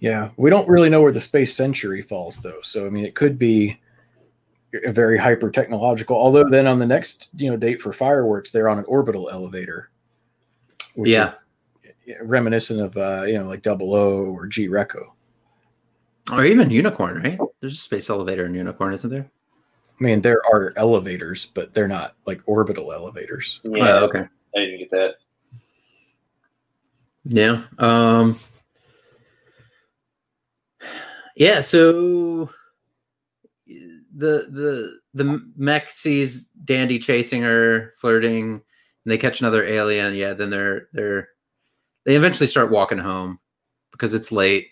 Yeah, 0.00 0.32
we 0.36 0.50
don't 0.50 0.68
really 0.68 0.90
know 0.90 1.00
where 1.00 1.12
the 1.12 1.20
space 1.20 1.56
century 1.56 2.02
falls 2.02 2.36
though. 2.36 2.60
So 2.62 2.86
I 2.86 2.90
mean, 2.90 3.06
it 3.06 3.14
could 3.14 3.38
be 3.38 3.80
very 4.88 5.18
hyper 5.18 5.50
technological. 5.50 6.16
Although 6.16 6.48
then 6.48 6.66
on 6.66 6.78
the 6.78 6.86
next 6.86 7.28
you 7.36 7.50
know 7.50 7.56
date 7.56 7.80
for 7.82 7.92
fireworks, 7.92 8.50
they're 8.50 8.68
on 8.68 8.78
an 8.78 8.84
orbital 8.88 9.28
elevator. 9.30 9.90
which 10.94 11.10
yeah, 11.12 11.34
reminiscent 12.22 12.80
of 12.80 12.96
uh, 12.96 13.22
you 13.24 13.38
know 13.38 13.46
like 13.48 13.62
Double 13.62 13.94
O 13.94 14.24
or 14.26 14.46
G 14.46 14.68
Reco. 14.68 15.06
or 16.32 16.44
even 16.44 16.70
Unicorn, 16.70 17.22
right? 17.22 17.38
There's 17.60 17.74
a 17.74 17.76
space 17.76 18.10
elevator 18.10 18.46
in 18.46 18.54
Unicorn, 18.54 18.92
isn't 18.94 19.10
there? 19.10 19.30
I 19.98 20.04
mean, 20.04 20.20
there 20.20 20.42
are 20.52 20.72
elevators, 20.76 21.46
but 21.46 21.72
they're 21.72 21.88
not 21.88 22.14
like 22.26 22.42
orbital 22.46 22.92
elevators. 22.92 23.60
Yeah, 23.64 24.00
Oh, 24.00 24.04
okay. 24.06 24.24
I 24.54 24.58
didn't 24.58 24.78
get 24.80 24.90
that. 24.90 25.14
Yeah. 27.24 27.62
Um 27.78 28.38
Yeah, 31.34 31.60
so 31.60 32.50
the 34.16 34.46
the 34.50 34.98
the 35.14 35.42
mech 35.56 35.92
sees 35.92 36.46
Dandy 36.64 36.98
chasing 36.98 37.42
her, 37.42 37.92
flirting, 38.00 38.54
and 38.54 38.62
they 39.04 39.18
catch 39.18 39.40
another 39.40 39.64
alien. 39.64 40.14
Yeah, 40.14 40.32
then 40.32 40.50
they're 40.50 40.88
they're 40.92 41.28
they 42.04 42.16
eventually 42.16 42.46
start 42.46 42.70
walking 42.70 42.98
home 42.98 43.38
because 43.92 44.14
it's 44.14 44.32
late. 44.32 44.68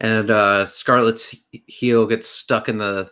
And 0.00 0.30
uh 0.30 0.66
Scarlet's 0.66 1.34
heel 1.66 2.06
gets 2.06 2.28
stuck 2.28 2.68
in 2.68 2.78
the 2.78 3.10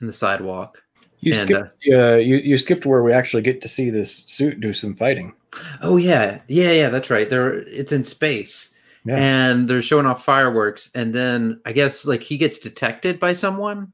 in 0.00 0.06
the 0.06 0.12
sidewalk. 0.12 0.82
You 1.20 1.32
And, 1.32 1.40
skipped, 1.40 1.84
uh, 1.92 2.16
you 2.16 2.36
you 2.36 2.56
skipped 2.56 2.86
where 2.86 3.02
we 3.02 3.12
actually 3.12 3.42
get 3.42 3.60
to 3.62 3.68
see 3.68 3.90
this 3.90 4.24
suit 4.26 4.60
do 4.60 4.72
some 4.72 4.94
fighting. 4.94 5.34
Oh 5.80 5.96
yeah, 5.96 6.40
yeah, 6.46 6.70
yeah. 6.70 6.90
That's 6.90 7.10
right. 7.10 7.28
They're 7.28 7.54
it's 7.54 7.92
in 7.92 8.04
space, 8.04 8.74
Yeah. 9.04 9.16
and 9.16 9.68
they're 9.68 9.82
showing 9.82 10.06
off 10.06 10.24
fireworks, 10.24 10.90
and 10.94 11.14
then 11.14 11.60
I 11.64 11.72
guess 11.72 12.04
like 12.04 12.22
he 12.22 12.36
gets 12.36 12.58
detected 12.58 13.18
by 13.18 13.32
someone, 13.32 13.92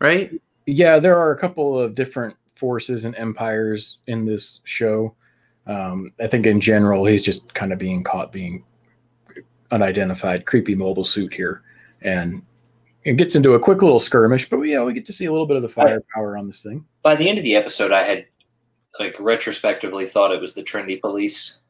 right? 0.00 0.30
yeah, 0.66 0.98
there 0.98 1.18
are 1.18 1.32
a 1.32 1.38
couple 1.38 1.78
of 1.78 1.94
different 1.94 2.36
forces 2.56 3.04
and 3.04 3.14
empires 3.16 3.98
in 4.06 4.24
this 4.24 4.60
show. 4.64 5.14
Um, 5.66 6.12
I 6.20 6.26
think 6.26 6.46
in 6.46 6.60
general, 6.60 7.04
he's 7.04 7.22
just 7.22 7.52
kind 7.54 7.72
of 7.72 7.78
being 7.78 8.02
caught 8.02 8.32
being 8.32 8.64
unidentified, 9.70 10.46
creepy 10.46 10.74
mobile 10.74 11.04
suit 11.04 11.32
here, 11.32 11.62
and 12.02 12.42
it 13.04 13.16
gets 13.16 13.36
into 13.36 13.54
a 13.54 13.60
quick 13.60 13.82
little 13.82 13.98
skirmish. 13.98 14.48
But 14.48 14.60
yeah, 14.62 14.82
we 14.82 14.92
get 14.92 15.06
to 15.06 15.12
see 15.12 15.26
a 15.26 15.32
little 15.32 15.46
bit 15.46 15.56
of 15.56 15.62
the 15.62 15.68
firepower 15.68 16.36
on 16.36 16.46
this 16.46 16.62
thing. 16.62 16.84
By 17.02 17.16
the 17.16 17.28
end 17.28 17.38
of 17.38 17.44
the 17.44 17.56
episode, 17.56 17.92
I 17.92 18.04
had 18.04 18.26
like 18.98 19.16
retrospectively 19.18 20.06
thought 20.06 20.32
it 20.32 20.40
was 20.40 20.54
the 20.54 20.62
trendy 20.62 21.00
police. 21.00 21.60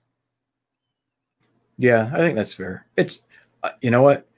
Yeah, 1.78 2.10
I 2.12 2.18
think 2.18 2.36
that's 2.36 2.54
fair. 2.54 2.86
It's 2.96 3.24
uh, 3.62 3.70
you 3.80 3.90
know 3.90 4.02
what 4.02 4.28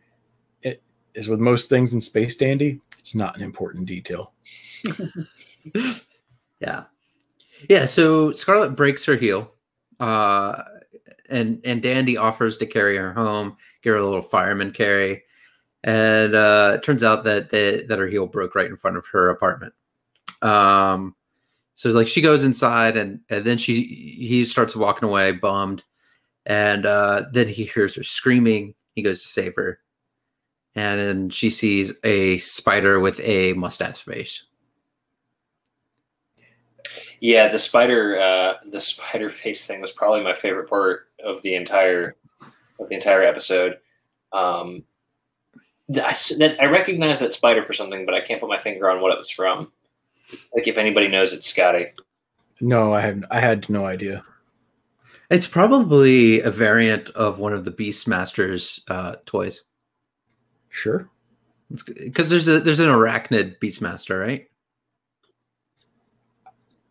it 0.63 0.83
is 1.15 1.29
with 1.29 1.41
most 1.41 1.69
things 1.69 1.95
in 1.95 2.01
Space 2.01 2.37
Dandy. 2.37 2.81
It's 2.99 3.15
not 3.15 3.37
an 3.37 3.43
important 3.43 3.87
detail. 3.87 4.33
Yeah, 6.61 6.85
yeah. 7.69 7.87
So 7.87 8.33
Scarlet 8.33 8.71
breaks 8.71 9.05
her 9.05 9.17
heel, 9.17 9.53
uh, 10.01 10.63
and 11.29 11.61
and 11.65 11.83
Dandy 11.83 12.17
offers 12.17 12.57
to 12.59 12.67
carry 12.67 12.97
her 12.97 13.13
home, 13.13 13.57
give 13.83 13.93
her 13.93 13.99
a 13.99 14.07
little 14.07 14.23
fireman 14.23 14.73
carry, 14.73 15.23
and 15.85 16.35
uh, 16.35 16.73
it 16.77 16.83
turns 16.83 17.03
out 17.03 17.25
that 17.25 17.51
the, 17.51 17.85
that 17.89 17.99
her 17.99 18.09
heel 18.09 18.27
broke 18.27 18.55
right 18.55 18.67
in 18.71 18.77
front 18.77 18.97
of 18.97 19.07
her 19.13 19.29
apartment. 19.31 19.75
Um, 20.43 21.15
so 21.75 21.91
like 21.91 22.09
she 22.09 22.23
goes 22.23 22.45
inside, 22.45 22.97
and 22.97 23.21
and 23.29 23.45
then 23.45 23.59
she 23.59 23.83
he 24.19 24.45
starts 24.45 24.75
walking 24.75 25.09
away, 25.09 25.33
bummed, 25.33 25.85
and 26.47 26.87
uh, 26.87 27.25
then 27.33 27.49
he 27.49 27.65
hears 27.65 27.95
her 27.97 28.03
screaming. 28.03 28.75
He 28.95 29.03
goes 29.03 29.23
to 29.23 29.29
save 29.29 29.55
her, 29.57 29.81
and 30.75 30.99
then 30.99 31.31
she 31.31 31.51
sees 31.51 31.95
a 32.05 32.39
spider 32.39 33.01
with 33.01 33.21
a 33.21 33.53
mustache 33.53 34.03
face. 34.03 34.45
Yeah, 37.21 37.49
the 37.49 37.59
spider, 37.59 38.19
uh, 38.19 38.55
the 38.69 38.81
spider 38.81 39.29
face 39.29 39.67
thing 39.67 39.81
was 39.81 39.93
probably 39.93 40.23
my 40.23 40.33
favorite 40.33 40.69
part 40.69 41.09
of 41.25 41.43
the 41.43 41.55
entire 41.55 42.17
of 42.79 42.89
the 42.89 42.95
entire 42.95 43.23
episode. 43.23 43.79
Um, 44.33 44.85
th- 45.93 46.37
that, 46.39 46.57
I 46.61 46.67
recognize 46.67 47.19
that 47.21 47.33
spider 47.33 47.63
for 47.63 47.73
something, 47.73 48.05
but 48.05 48.15
I 48.15 48.21
can't 48.21 48.41
put 48.41 48.51
my 48.51 48.59
finger 48.59 48.91
on 48.91 49.01
what 49.01 49.13
it 49.13 49.19
was 49.19 49.31
from. 49.31 49.73
Like, 50.55 50.69
if 50.69 50.77
anybody 50.77 51.09
knows, 51.09 51.33
it's 51.33 51.47
Scotty. 51.47 51.87
No, 52.61 52.93
I 52.95 53.01
had 53.01 53.25
I 53.31 53.41
had 53.41 53.69
no 53.69 53.87
idea. 53.87 54.25
It's 55.31 55.47
probably 55.47 56.41
a 56.41 56.51
variant 56.51 57.11
of 57.11 57.39
one 57.39 57.53
of 57.53 57.65
the 57.65 57.73
Beastmasters 57.73 58.81
uh, 58.89 59.17
toys. 59.27 59.63
Sure. 60.71 61.09
Because 61.69 62.31
there's 62.31 62.47
a 62.47 62.61
there's 62.61 62.81
an 62.81 62.89
arachnid 62.89 63.59
Beastmaster, 63.59 64.21
right? 64.21 64.47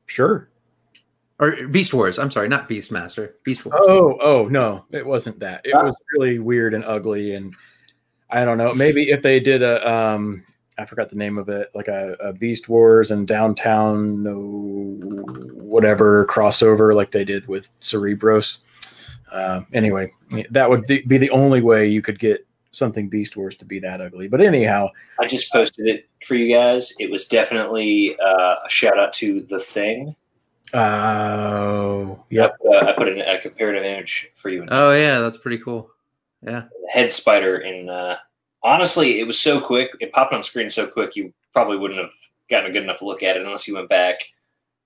Sure. 0.06 0.50
Or 1.39 1.68
Beast 1.68 1.94
Wars. 1.94 2.20
I'm 2.20 2.32
sorry, 2.32 2.48
not 2.50 2.70
Beastmaster. 2.70 3.34
Beast 3.44 3.65
Wars. 3.65 3.80
Oh, 3.82 4.18
oh 4.22 4.48
no, 4.48 4.86
it 4.92 5.06
wasn't 5.06 5.39
that. 5.39 5.62
It 5.63 5.75
was 5.75 5.96
really 6.13 6.39
weird 6.39 6.74
and 6.74 6.84
ugly, 6.84 7.36
and 7.36 7.54
I 8.30 8.44
don't 8.44 8.58
know. 8.58 8.74
Maybe 8.74 9.12
if 9.12 9.22
they 9.22 9.39
did 9.39 9.62
a, 9.62 9.89
um, 9.89 10.46
I 10.77 10.86
forgot 10.86 11.10
the 11.10 11.15
name 11.15 11.38
of 11.38 11.50
it, 11.50 11.70
like 11.74 11.88
a, 11.88 12.13
a 12.20 12.34
Beast 12.34 12.67
Wars 12.67 13.12
and 13.12 13.27
Downtown, 13.27 14.22
no, 14.24 14.98
whatever 15.53 16.25
crossover, 16.25 16.94
like 16.96 17.12
they 17.12 17.24
did 17.24 17.48
with 17.48 17.70
Cerebros. 17.79 18.60
Uh, 19.32 19.62
anyway, 19.74 20.12
that 20.51 20.70
would 20.70 20.86
be 20.88 21.01
be 21.01 21.17
the 21.17 21.29
only 21.29 21.62
way 21.62 21.88
you 21.88 22.01
could 22.01 22.20
get 22.20 22.46
something 22.72 23.10
Beast 23.10 23.38
Wars 23.38 23.55
to 23.58 23.65
be 23.65 23.79
that 23.79 24.01
ugly. 24.01 24.27
But 24.27 24.41
anyhow, 24.41 24.89
I 25.20 25.27
just 25.27 25.51
posted 25.51 25.88
it 25.88 26.10
for 26.25 26.36
you 26.36 26.53
guys. 26.53 26.94
It 27.00 27.10
was 27.10 27.27
definitely 27.27 28.17
uh, 28.20 28.55
a 28.65 28.70
shout 28.70 29.00
out 29.00 29.13
to 29.13 29.41
the 29.41 29.60
thing. 29.60 30.15
oh, 30.74 32.24
yep. 32.29 32.58
Uh, 32.65 32.86
I 32.86 32.94
put 32.94 33.08
in 33.08 33.22
a 33.22 33.39
comparative 33.39 33.84
image 33.84 34.32
for 34.36 34.50
you. 34.50 34.65
Oh 34.70 34.91
yeah, 34.91 35.20
that's 35.20 35.38
pretty 35.38 35.60
cool. 35.60 35.89
Yeah. 36.46 36.63
head 36.91 37.12
spider 37.12 37.58
in 37.58 37.89
uh 37.89 38.17
honestly 38.65 39.19
it 39.22 39.27
was 39.27 39.39
so 39.39 39.62
quick 39.62 39.91
it 40.01 40.12
popped 40.12 40.34
on 40.34 40.43
screen 40.43 40.69
so 40.69 40.86
quick 40.88 41.15
you 41.15 41.34
probably 41.53 41.77
wouldn't 41.77 42.00
have 42.00 42.12
gotten 42.50 42.69
a 42.69 42.74
good 42.74 42.84
enough 42.84 43.01
look 43.01 43.24
at 43.24 43.38
it 43.38 43.43
unless 43.43 43.67
you 43.67 43.75
went 43.75 43.88
back 43.89 44.17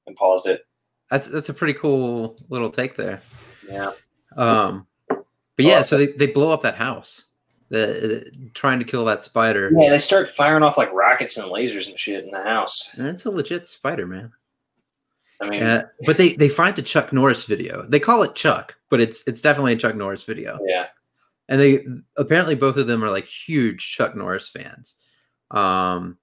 and 0.05 0.15
paused 0.15 0.45
it 0.47 0.61
That's 1.09 1.27
that's 1.29 1.49
a 1.49 1.53
pretty 1.53 1.73
cool 1.73 2.35
little 2.49 2.69
take 2.69 2.95
there. 2.95 3.21
yeah 3.67 3.91
Um 4.37 4.85
but 5.55 5.65
yeah, 5.65 5.81
so 5.81 5.97
they, 5.97 6.07
they 6.07 6.27
blow 6.27 6.51
up 6.51 6.61
that 6.61 6.75
house. 6.75 7.25
The, 7.69 8.21
uh, 8.21 8.29
trying 8.53 8.79
to 8.79 8.85
kill 8.85 9.03
that 9.05 9.21
spider. 9.23 9.69
yeah 9.77 9.89
they 9.89 9.99
start 9.99 10.27
firing 10.29 10.63
off 10.63 10.77
like 10.77 10.91
rockets 10.93 11.37
and 11.37 11.51
lasers 11.51 11.87
and 11.89 11.99
shit 11.99 12.23
in 12.23 12.31
the 12.31 12.41
house 12.43 12.93
And 12.97 13.07
it's 13.07 13.25
a 13.25 13.31
legit 13.31 13.67
spider, 13.67 14.07
man. 14.07 14.31
i 15.41 15.49
mean 15.49 15.61
Uh, 15.63 15.83
but 16.05 16.17
they 16.17 16.33
they 16.35 16.49
find 16.49 16.75
the 16.75 16.81
Chuck 16.81 17.11
Norris 17.13 17.45
video. 17.45 17.85
They 17.87 17.99
call 17.99 18.23
it 18.23 18.33
Chuck, 18.35 18.75
but 18.89 18.99
it's 19.01 19.23
it's 19.27 19.41
definitely 19.41 19.73
a 19.73 19.77
Chuck 19.77 19.95
Norris 19.95 20.23
video. 20.23 20.57
yeah 20.65 20.87
and 21.49 21.59
they 21.59 21.85
apparently 22.15 22.55
both 22.55 22.77
of 22.77 22.87
them 22.87 23.03
are 23.03 23.11
like 23.11 23.25
huge 23.25 23.91
Chuck 23.91 24.15
Norris 24.15 24.47
fans. 24.47 24.95
Um, 25.51 26.17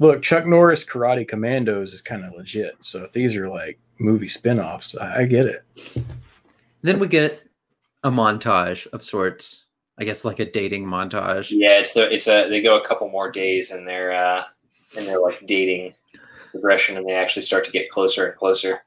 Look, 0.00 0.22
Chuck 0.22 0.46
Norris 0.46 0.84
Karate 0.84 1.26
Commandos 1.26 1.92
is 1.92 2.02
kind 2.02 2.24
of 2.24 2.32
legit. 2.32 2.76
So 2.80 3.02
if 3.02 3.12
these 3.12 3.34
are 3.36 3.48
like 3.48 3.80
movie 3.98 4.28
spin-offs, 4.28 4.96
I, 4.96 5.22
I 5.22 5.24
get 5.24 5.46
it. 5.46 5.64
then 6.82 7.00
we 7.00 7.08
get 7.08 7.42
a 8.04 8.10
montage 8.10 8.86
of 8.92 9.02
sorts. 9.02 9.64
I 9.98 10.04
guess 10.04 10.24
like 10.24 10.38
a 10.38 10.48
dating 10.48 10.86
montage. 10.86 11.48
Yeah, 11.50 11.80
it's 11.80 11.92
the 11.92 12.08
it's 12.14 12.28
a 12.28 12.48
they 12.48 12.62
go 12.62 12.78
a 12.80 12.86
couple 12.86 13.10
more 13.10 13.32
days 13.32 13.72
and 13.72 13.86
they're 13.86 14.12
uh 14.12 14.44
and 14.96 15.04
they're 15.04 15.20
like 15.20 15.44
dating 15.46 15.94
progression 16.52 16.96
and 16.96 17.08
they 17.08 17.14
actually 17.14 17.42
start 17.42 17.64
to 17.64 17.72
get 17.72 17.90
closer 17.90 18.28
and 18.28 18.36
closer. 18.38 18.84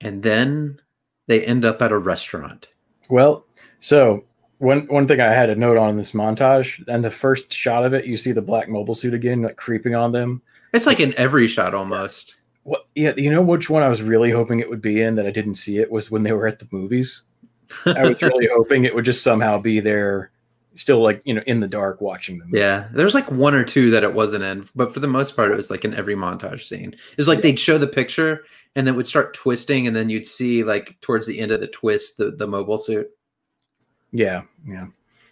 And 0.00 0.22
then 0.22 0.80
they 1.26 1.44
end 1.44 1.66
up 1.66 1.82
at 1.82 1.92
a 1.92 1.98
restaurant. 1.98 2.68
Well, 3.10 3.44
so 3.78 4.24
one 4.64 4.86
one 4.86 5.06
thing 5.06 5.20
I 5.20 5.32
had 5.32 5.50
a 5.50 5.54
note 5.54 5.76
on 5.76 5.90
in 5.90 5.96
this 5.96 6.12
montage, 6.12 6.82
and 6.88 7.04
the 7.04 7.10
first 7.10 7.52
shot 7.52 7.84
of 7.84 7.94
it, 7.94 8.06
you 8.06 8.16
see 8.16 8.32
the 8.32 8.42
black 8.42 8.68
mobile 8.68 8.94
suit 8.94 9.14
again, 9.14 9.42
like 9.42 9.56
creeping 9.56 9.94
on 9.94 10.12
them. 10.12 10.42
It's 10.72 10.86
like 10.86 11.00
in 11.00 11.14
every 11.14 11.46
shot 11.46 11.74
almost. 11.74 12.36
What? 12.64 12.86
Yeah, 12.94 13.12
you 13.16 13.30
know 13.30 13.42
which 13.42 13.70
one 13.70 13.82
I 13.82 13.88
was 13.88 14.02
really 14.02 14.30
hoping 14.30 14.60
it 14.60 14.70
would 14.70 14.82
be 14.82 15.00
in 15.00 15.16
that 15.16 15.26
I 15.26 15.30
didn't 15.30 15.56
see 15.56 15.78
it 15.78 15.90
was 15.90 16.10
when 16.10 16.22
they 16.22 16.32
were 16.32 16.46
at 16.46 16.58
the 16.58 16.68
movies. 16.72 17.22
I 17.84 18.08
was 18.08 18.22
really 18.22 18.48
hoping 18.52 18.84
it 18.84 18.94
would 18.94 19.04
just 19.04 19.22
somehow 19.22 19.58
be 19.58 19.80
there, 19.80 20.30
still 20.74 21.02
like 21.02 21.22
you 21.24 21.34
know 21.34 21.42
in 21.46 21.60
the 21.60 21.68
dark 21.68 22.00
watching 22.00 22.38
them. 22.38 22.50
Yeah, 22.52 22.88
there's 22.92 23.14
like 23.14 23.30
one 23.30 23.54
or 23.54 23.64
two 23.64 23.90
that 23.90 24.02
it 24.02 24.14
wasn't 24.14 24.44
in, 24.44 24.64
but 24.74 24.92
for 24.92 25.00
the 25.00 25.06
most 25.06 25.36
part, 25.36 25.52
it 25.52 25.56
was 25.56 25.70
like 25.70 25.84
in 25.84 25.94
every 25.94 26.16
montage 26.16 26.66
scene. 26.66 26.92
It 26.92 27.18
was 27.18 27.28
like 27.28 27.42
they'd 27.42 27.60
show 27.60 27.78
the 27.78 27.86
picture 27.86 28.44
and 28.76 28.86
then 28.86 28.94
it 28.94 28.96
would 28.96 29.06
start 29.06 29.34
twisting, 29.34 29.86
and 29.86 29.94
then 29.94 30.08
you'd 30.08 30.26
see 30.26 30.64
like 30.64 30.98
towards 31.00 31.26
the 31.26 31.38
end 31.38 31.52
of 31.52 31.60
the 31.60 31.68
twist 31.68 32.16
the 32.16 32.30
the 32.30 32.46
mobile 32.46 32.78
suit. 32.78 33.10
Yeah, 34.14 34.42
yeah. 34.66 34.86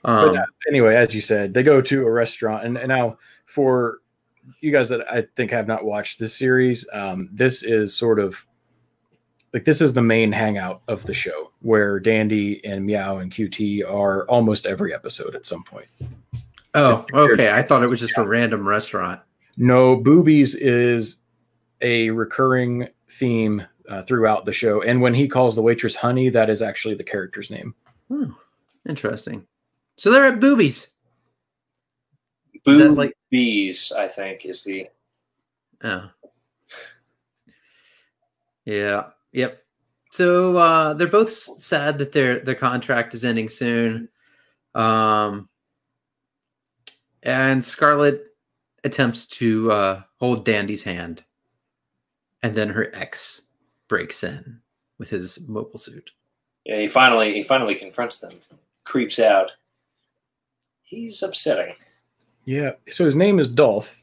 Um, 0.04 0.26
but 0.26 0.36
uh, 0.36 0.44
anyway, 0.68 0.96
as 0.96 1.14
you 1.14 1.20
said, 1.20 1.54
they 1.54 1.62
go 1.62 1.80
to 1.80 2.06
a 2.06 2.10
restaurant, 2.10 2.64
and, 2.64 2.76
and 2.76 2.88
now 2.88 3.16
for 3.46 4.00
you 4.60 4.72
guys 4.72 4.88
that 4.88 5.08
I 5.10 5.24
think 5.36 5.52
have 5.52 5.68
not 5.68 5.84
watched 5.84 6.18
this 6.18 6.36
series, 6.36 6.86
um, 6.92 7.30
this 7.32 7.62
is 7.62 7.96
sort 7.96 8.18
of 8.18 8.44
like 9.54 9.64
this 9.64 9.80
is 9.80 9.92
the 9.92 10.02
main 10.02 10.32
hangout 10.32 10.82
of 10.88 11.04
the 11.04 11.14
show, 11.14 11.52
where 11.60 12.00
Dandy 12.00 12.64
and 12.64 12.84
Meow 12.84 13.18
and 13.18 13.32
QT 13.32 13.88
are 13.88 14.28
almost 14.28 14.66
every 14.66 14.92
episode 14.92 15.36
at 15.36 15.46
some 15.46 15.62
point. 15.62 15.86
oh, 16.74 17.06
okay. 17.14 17.52
I 17.52 17.62
thought 17.62 17.84
it 17.84 17.88
was 17.88 18.00
just 18.00 18.18
a 18.18 18.26
random 18.26 18.66
restaurant. 18.66 19.20
No, 19.56 19.94
boobies 19.96 20.56
is 20.56 21.20
a 21.82 22.10
recurring 22.10 22.88
theme 23.10 23.64
uh, 23.88 24.02
throughout 24.02 24.44
the 24.44 24.52
show, 24.52 24.82
and 24.82 25.00
when 25.00 25.14
he 25.14 25.28
calls 25.28 25.54
the 25.54 25.62
waitress 25.62 25.94
honey, 25.94 26.30
that 26.30 26.50
is 26.50 26.62
actually 26.62 26.94
the 26.94 27.04
character's 27.04 27.50
name. 27.50 27.74
Hmm, 28.08 28.32
interesting. 28.88 29.46
So 29.96 30.10
they're 30.10 30.26
at 30.26 30.40
boobies. 30.40 30.88
That 32.64 32.94
like- 32.94 33.16
Boobies, 33.30 33.92
I 33.92 34.08
think, 34.08 34.44
is 34.46 34.62
the 34.64 34.88
Oh. 35.82 36.08
Yeah. 38.64 39.06
Yep. 39.32 39.62
So 40.12 40.56
uh, 40.56 40.94
they're 40.94 41.08
both 41.08 41.30
sad 41.32 41.98
that 41.98 42.12
their 42.12 42.38
their 42.40 42.54
contract 42.54 43.14
is 43.14 43.24
ending 43.24 43.48
soon. 43.48 44.08
Um, 44.74 45.48
and 47.22 47.64
Scarlett 47.64 48.26
attempts 48.84 49.26
to 49.26 49.72
uh, 49.72 50.02
hold 50.18 50.44
Dandy's 50.44 50.84
hand, 50.84 51.24
and 52.42 52.54
then 52.54 52.68
her 52.70 52.94
ex 52.94 53.42
breaks 53.88 54.22
in 54.22 54.60
with 54.98 55.10
his 55.10 55.46
mobile 55.48 55.78
suit. 55.78 56.10
yeah, 56.64 56.78
he 56.78 56.88
finally 56.88 57.34
he 57.34 57.42
finally 57.42 57.74
confronts 57.74 58.20
them, 58.20 58.32
creeps 58.84 59.18
out. 59.18 59.50
He's 60.82 61.22
upsetting. 61.22 61.74
Yeah. 62.44 62.72
So 62.88 63.04
his 63.04 63.14
name 63.14 63.38
is 63.38 63.48
Dolph, 63.48 63.96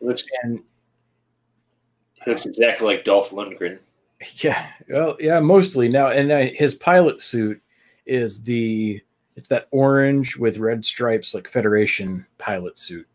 He 0.00 0.06
looks, 0.06 0.24
and 0.42 0.62
looks 2.26 2.46
exactly 2.46 2.86
like 2.86 3.04
Dolph 3.04 3.30
Lundgren. 3.30 3.78
Yeah, 4.36 4.68
well, 4.88 5.16
yeah, 5.20 5.38
mostly 5.40 5.86
now. 5.86 6.06
And 6.06 6.32
uh, 6.32 6.46
his 6.54 6.72
pilot 6.72 7.20
suit 7.20 7.60
is 8.06 8.42
the 8.42 9.02
it's 9.36 9.48
that 9.48 9.68
orange 9.70 10.36
with 10.38 10.56
red 10.56 10.82
stripes, 10.82 11.34
like 11.34 11.46
Federation 11.46 12.24
pilot 12.38 12.78
suit. 12.78 13.06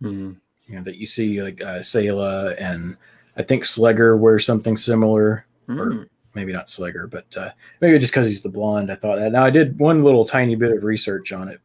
Hmm. 0.00 0.32
You 0.66 0.76
know 0.76 0.82
that 0.82 0.96
you 0.96 1.06
see 1.06 1.40
like 1.42 1.60
uh, 1.60 1.78
Sayla 1.78 2.60
and 2.60 2.96
I 3.36 3.42
think 3.42 3.62
Sleggar 3.62 4.18
wear 4.18 4.40
something 4.40 4.76
similar. 4.76 5.46
Hmm. 5.66 6.02
Maybe 6.34 6.52
not 6.52 6.68
Sleggar, 6.68 7.10
but 7.10 7.36
uh, 7.36 7.50
maybe 7.80 7.98
just 7.98 8.12
because 8.12 8.28
he's 8.28 8.42
the 8.42 8.48
blonde. 8.48 8.90
I 8.90 8.94
thought 8.94 9.18
that. 9.18 9.32
Now 9.32 9.44
I 9.44 9.50
did 9.50 9.78
one 9.78 10.02
little 10.02 10.24
tiny 10.24 10.54
bit 10.54 10.72
of 10.72 10.82
research 10.82 11.32
on 11.32 11.48
it. 11.48 11.60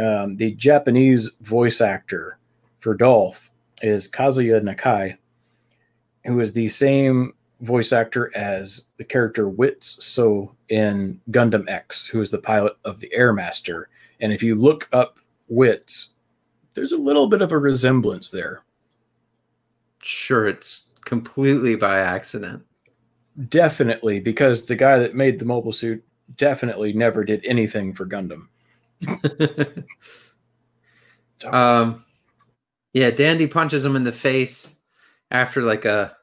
Um, 0.00 0.36
the 0.36 0.52
Japanese 0.52 1.32
voice 1.40 1.80
actor 1.80 2.38
for 2.80 2.94
Dolph 2.94 3.50
is 3.82 4.10
Kazuya 4.10 4.60
Nakai, 4.60 5.16
who 6.24 6.40
is 6.40 6.52
the 6.52 6.68
same 6.68 7.32
voice 7.60 7.92
actor 7.92 8.30
as 8.36 8.88
the 8.98 9.04
character 9.04 9.50
Witz 9.50 10.00
Sou 10.02 10.54
in 10.68 11.20
Gundam 11.30 11.68
X, 11.68 12.06
who 12.06 12.20
is 12.20 12.30
the 12.30 12.38
pilot 12.38 12.76
of 12.84 13.00
the 13.00 13.10
Airmaster. 13.16 13.84
And 14.20 14.32
if 14.32 14.42
you 14.42 14.54
look 14.54 14.88
up 14.92 15.18
Witz, 15.50 16.12
there's 16.74 16.92
a 16.92 16.98
little 16.98 17.26
bit 17.26 17.42
of 17.42 17.52
a 17.52 17.58
resemblance 17.58 18.30
there. 18.30 18.62
Sure, 20.02 20.46
it's 20.46 20.92
completely 21.04 21.74
by 21.74 22.00
accident. 22.00 22.62
Definitely, 23.48 24.20
because 24.20 24.64
the 24.64 24.76
guy 24.76 24.98
that 24.98 25.14
made 25.14 25.38
the 25.38 25.44
mobile 25.44 25.72
suit 25.72 26.02
definitely 26.36 26.92
never 26.92 27.22
did 27.24 27.44
anything 27.44 27.92
for 27.94 28.06
Gundam. 28.06 28.48
So, 31.38 31.52
Um, 31.52 32.04
yeah, 32.94 33.10
Dandy 33.10 33.46
punches 33.46 33.84
him 33.84 33.94
in 33.94 34.04
the 34.04 34.12
face 34.12 34.74
after 35.30 35.62
like 35.62 35.84
a 35.84 36.16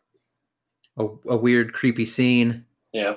a, 0.97 1.07
a 1.27 1.35
weird, 1.37 1.73
creepy 1.73 2.05
scene, 2.05 2.65
Yeah, 2.93 3.15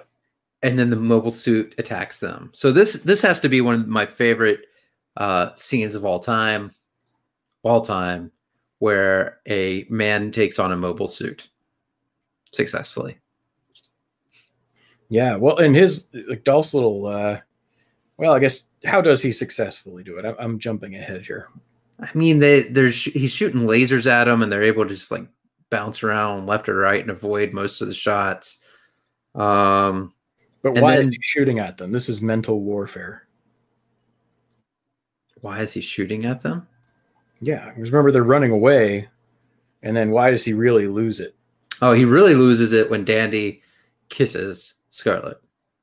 and 0.63 0.79
then 0.79 0.91
the 0.91 0.97
mobile 0.97 1.31
suit 1.31 1.75
attacks 1.79 2.21
them. 2.21 2.51
So 2.55 2.73
this 2.73 2.95
this 3.03 3.23
has 3.23 3.41
to 3.41 3.49
be 3.49 3.61
one 3.61 3.75
of 3.75 3.89
my 3.89 4.05
favorite 4.07 4.67
uh, 5.17 5.51
scenes 5.57 5.95
of 5.95 6.05
all 6.05 6.21
time, 6.21 6.71
all 7.63 7.81
time, 7.81 8.31
where 8.79 9.41
a 9.49 9.87
man 9.89 10.33
takes 10.33 10.59
on 10.59 10.73
a 10.73 10.77
mobile 10.77 11.09
suit 11.09 11.49
successfully. 12.53 13.19
Yeah, 15.09 15.37
well, 15.37 15.59
and 15.59 15.75
his 15.75 16.09
like 16.29 16.45
Dolph's 16.45 16.75
little, 16.75 17.07
uh, 17.07 17.41
well, 18.17 18.33
I 18.33 18.39
guess 18.39 18.65
how 18.85 19.01
does 19.01 19.23
he 19.23 19.33
successfully 19.33 20.03
do 20.03 20.19
it? 20.19 20.25
I'm, 20.25 20.35
I'm 20.39 20.59
jumping 20.59 20.95
ahead 20.97 21.27
here. 21.27 21.49
I 22.01 22.09
mean, 22.15 22.39
they 22.39 22.63
there's 22.63 23.03
he's 23.05 23.33
shooting 23.33 23.63
lasers 23.63 24.07
at 24.07 24.25
them, 24.25 24.43
and 24.43 24.51
they're 24.53 24.63
able 24.63 24.85
to 24.87 24.95
just 24.95 25.11
like 25.11 25.27
bounce 25.71 26.03
around 26.03 26.47
left 26.47 26.69
or 26.69 26.77
right 26.77 27.01
and 27.01 27.11
avoid 27.11 27.53
most 27.53 27.81
of 27.81 27.89
the 27.89 27.95
shots. 27.95 28.59
Um, 29.35 30.15
But 30.63 30.75
why 30.75 30.97
is 30.97 31.09
he 31.09 31.19
shooting 31.23 31.59
at 31.59 31.77
them? 31.77 31.93
This 31.93 32.09
is 32.09 32.21
mental 32.23 32.61
warfare. 32.61 33.27
why 35.43 35.61
is 35.61 35.73
he 35.73 35.81
shooting 35.81 36.25
at 36.25 36.43
them? 36.43 36.67
Yeah, 37.41 37.69
because 37.71 37.93
remember 37.93 38.11
they're 38.11 38.23
running 38.25 38.51
away, 38.51 39.09
and 39.83 39.97
then 39.97 40.11
why 40.11 40.31
does 40.31 40.45
he 40.45 40.55
really 40.55 40.89
lose 40.89 41.21
it? 41.21 41.35
Oh, 41.83 41.93
he 41.93 42.05
really 42.05 42.35
loses 42.35 42.73
it 42.73 42.89
when 42.91 43.05
Dandy 43.05 43.63
kisses 44.09 44.75
Scarlet. 44.97 45.39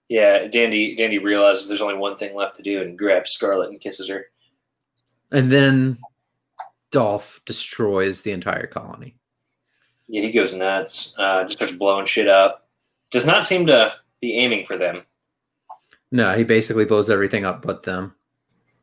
yeah. 0.09 0.47
Dandy 0.47 0.95
Dandy 0.95 1.19
realizes 1.19 1.67
there's 1.67 1.81
only 1.81 1.95
one 1.95 2.17
thing 2.17 2.35
left 2.35 2.55
to 2.55 2.63
do 2.63 2.81
and 2.81 2.97
grabs 2.97 3.31
Scarlet 3.31 3.69
and 3.69 3.79
kisses 3.79 4.09
her. 4.09 4.25
And 5.31 5.51
then 5.51 5.97
Dolph 6.91 7.41
destroys 7.45 8.21
the 8.21 8.31
entire 8.31 8.67
colony. 8.67 9.15
Yeah, 10.07 10.23
he 10.23 10.31
goes 10.31 10.53
nuts. 10.53 11.15
Uh, 11.17 11.43
just 11.43 11.57
starts 11.59 11.75
blowing 11.75 12.05
shit 12.05 12.27
up. 12.27 12.67
Does 13.11 13.25
not 13.25 13.45
seem 13.45 13.67
to 13.67 13.93
be 14.19 14.35
aiming 14.37 14.65
for 14.65 14.77
them. 14.77 15.03
No, 16.11 16.35
he 16.35 16.43
basically 16.43 16.85
blows 16.85 17.09
everything 17.09 17.45
up 17.45 17.61
but 17.61 17.83
them. 17.83 18.15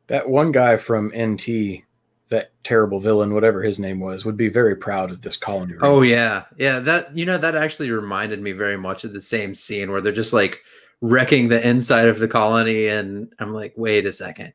That 0.07 0.29
one 0.29 0.51
guy 0.51 0.77
from 0.77 1.11
NT, 1.15 1.83
that 2.31 2.51
terrible 2.63 2.99
villain, 2.99 3.33
whatever 3.33 3.61
his 3.61 3.77
name 3.79 3.99
was, 3.99 4.25
would 4.25 4.37
be 4.37 4.49
very 4.49 4.75
proud 4.75 5.11
of 5.11 5.21
this 5.21 5.37
colony. 5.37 5.75
Oh 5.81 6.01
yeah. 6.01 6.45
Yeah, 6.57 6.79
that 6.79 7.15
you 7.15 7.25
know 7.25 7.37
that 7.37 7.55
actually 7.55 7.91
reminded 7.91 8.41
me 8.41 8.53
very 8.53 8.77
much 8.77 9.03
of 9.03 9.13
the 9.13 9.21
same 9.21 9.53
scene 9.53 9.91
where 9.91 10.01
they're 10.01 10.11
just 10.11 10.33
like 10.33 10.59
wrecking 11.01 11.49
the 11.49 11.65
inside 11.67 12.07
of 12.07 12.19
the 12.19 12.27
colony 12.27 12.87
and 12.87 13.31
I'm 13.39 13.53
like, 13.53 13.73
"Wait 13.75 14.05
a 14.05 14.11
second. 14.11 14.53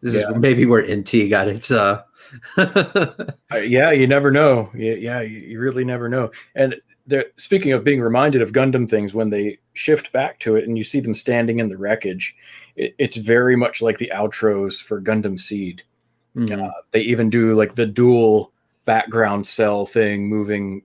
This 0.00 0.14
Yeah. 0.14 0.30
is 0.30 0.36
maybe 0.36 0.66
where 0.66 0.82
NT 0.82 1.28
got 1.30 1.46
its 1.48 1.70
uh 1.70 2.02
Uh, 2.56 3.56
yeah, 3.62 3.90
you 3.90 4.06
never 4.06 4.30
know. 4.30 4.70
Yeah, 4.74 4.94
yeah, 4.94 5.20
you, 5.22 5.38
you 5.40 5.60
really 5.60 5.84
never 5.84 6.08
know. 6.08 6.30
And 6.54 6.76
they're, 7.06 7.24
speaking 7.36 7.72
of 7.72 7.84
being 7.84 8.00
reminded 8.02 8.42
of 8.42 8.52
Gundam 8.52 8.88
things, 8.88 9.14
when 9.14 9.30
they 9.30 9.58
shift 9.72 10.12
back 10.12 10.38
to 10.40 10.56
it 10.56 10.64
and 10.68 10.76
you 10.76 10.84
see 10.84 11.00
them 11.00 11.14
standing 11.14 11.58
in 11.58 11.68
the 11.70 11.78
wreckage, 11.78 12.34
it, 12.76 12.94
it's 12.98 13.16
very 13.16 13.56
much 13.56 13.80
like 13.80 13.96
the 13.98 14.12
outros 14.14 14.82
for 14.82 15.00
Gundam 15.00 15.38
Seed. 15.40 15.82
Mhm. 16.38 16.68
Uh, 16.68 16.72
they 16.92 17.00
even 17.00 17.28
do 17.30 17.54
like 17.54 17.74
the 17.74 17.86
dual 17.86 18.52
background 18.84 19.46
cell 19.46 19.84
thing, 19.86 20.28
moving 20.28 20.82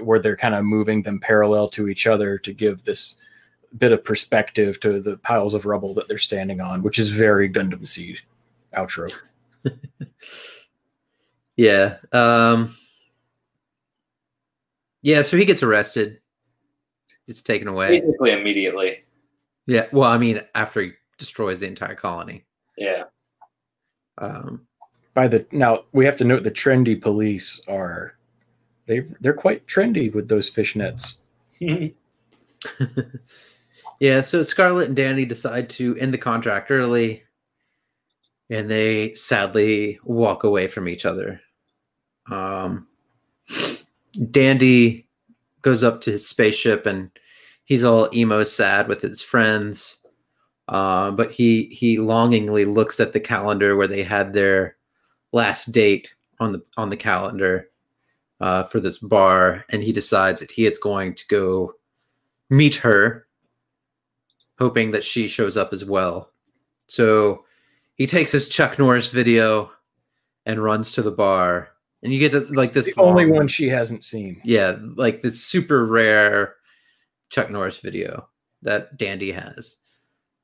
where 0.00 0.18
they're 0.20 0.36
kind 0.36 0.54
of 0.54 0.64
moving 0.64 1.02
them 1.02 1.18
parallel 1.18 1.68
to 1.70 1.88
each 1.88 2.06
other 2.06 2.38
to 2.38 2.52
give 2.52 2.84
this 2.84 3.16
bit 3.78 3.90
of 3.90 4.04
perspective 4.04 4.78
to 4.80 5.00
the 5.00 5.16
piles 5.18 5.54
of 5.54 5.64
rubble 5.66 5.94
that 5.94 6.06
they're 6.06 6.18
standing 6.18 6.60
on, 6.60 6.82
which 6.82 6.98
is 6.98 7.08
very 7.08 7.48
Gundam 7.50 7.86
Seed. 7.86 8.20
outro. 8.76 9.12
Yeah. 11.56 11.98
Um 12.12 12.74
Yeah, 15.02 15.22
so 15.22 15.36
he 15.36 15.44
gets 15.44 15.62
arrested. 15.62 16.20
It's 17.28 17.42
taken 17.42 17.68
away. 17.68 18.00
Basically, 18.00 18.32
immediately. 18.32 19.04
Yeah. 19.66 19.86
Well, 19.92 20.10
I 20.10 20.16
mean, 20.18 20.40
after 20.54 20.80
he 20.80 20.92
destroys 21.18 21.60
the 21.60 21.66
entire 21.66 21.94
colony. 21.94 22.44
Yeah. 22.78 23.04
Um 24.18 24.66
By 25.14 25.28
the 25.28 25.46
now, 25.52 25.84
we 25.92 26.04
have 26.06 26.16
to 26.18 26.24
note 26.24 26.42
the 26.42 26.50
trendy 26.50 27.00
police 27.00 27.60
are 27.68 28.16
they 28.86 29.00
they're 29.20 29.34
quite 29.34 29.66
trendy 29.66 30.12
with 30.12 30.28
those 30.28 30.50
fishnets. 30.50 31.18
yeah, 34.00 34.20
so 34.20 34.42
Scarlet 34.42 34.88
and 34.88 34.96
Danny 34.96 35.24
decide 35.24 35.68
to 35.70 35.96
end 35.98 36.14
the 36.14 36.18
contract 36.18 36.70
early 36.70 37.24
and 38.50 38.70
they 38.70 39.14
sadly 39.14 39.98
walk 40.04 40.44
away 40.44 40.68
from 40.68 40.88
each 40.88 41.06
other. 41.06 41.40
Um, 42.30 42.86
Dandy 44.30 45.08
goes 45.62 45.82
up 45.82 46.00
to 46.02 46.12
his 46.12 46.28
spaceship 46.28 46.84
and 46.86 47.10
he's 47.64 47.84
all 47.84 48.10
emo 48.12 48.42
sad 48.44 48.88
with 48.88 49.02
his 49.02 49.22
friends. 49.22 49.98
Uh, 50.68 51.10
but 51.10 51.32
he 51.32 51.64
he 51.64 51.98
longingly 51.98 52.64
looks 52.64 53.00
at 53.00 53.12
the 53.12 53.20
calendar 53.20 53.76
where 53.76 53.88
they 53.88 54.02
had 54.02 54.32
their 54.32 54.76
last 55.32 55.72
date 55.72 56.10
on 56.40 56.52
the 56.52 56.62
on 56.76 56.90
the 56.90 56.96
calendar 56.96 57.68
uh, 58.40 58.64
for 58.64 58.80
this 58.80 58.98
bar, 58.98 59.64
and 59.70 59.82
he 59.82 59.92
decides 59.92 60.40
that 60.40 60.50
he 60.50 60.66
is 60.66 60.78
going 60.78 61.14
to 61.14 61.26
go 61.28 61.74
meet 62.50 62.74
her, 62.74 63.26
hoping 64.58 64.90
that 64.90 65.04
she 65.04 65.28
shows 65.28 65.56
up 65.56 65.72
as 65.72 65.84
well. 65.84 66.30
So 66.88 67.44
he 67.94 68.06
takes 68.06 68.32
his 68.32 68.48
Chuck 68.48 68.78
Norris 68.78 69.10
video 69.10 69.70
and 70.44 70.62
runs 70.62 70.92
to 70.92 71.02
the 71.02 71.10
bar, 71.10 71.70
and 72.02 72.12
you 72.12 72.18
get 72.18 72.32
the, 72.32 72.40
like 72.52 72.72
this 72.72 72.94
the 72.94 73.00
only 73.00 73.26
one 73.26 73.48
she 73.48 73.68
hasn't 73.68 74.04
seen. 74.04 74.40
yeah, 74.44 74.76
like 74.96 75.22
this 75.22 75.42
super 75.42 75.86
rare 75.86 76.56
Chuck 77.30 77.48
Norris 77.50 77.78
video 77.78 78.28
that 78.62 78.96
Dandy 78.96 79.32
has. 79.32 79.76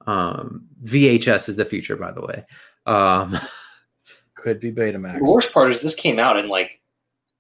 Um, 0.07 0.67
VHS 0.85 1.49
is 1.49 1.57
the 1.57 1.65
future, 1.65 1.97
by 1.97 2.13
the 2.13 2.23
way. 2.23 2.45
Um, 2.87 3.39
Could 4.39 4.61
be 4.61 4.71
Betamax. 4.71 5.19
The 5.19 5.33
worst 5.33 5.53
part 5.53 5.71
is 5.73 5.81
this 5.81 5.95
came 5.95 6.19
out 6.19 6.39
in 6.39 6.49
like 6.49 6.81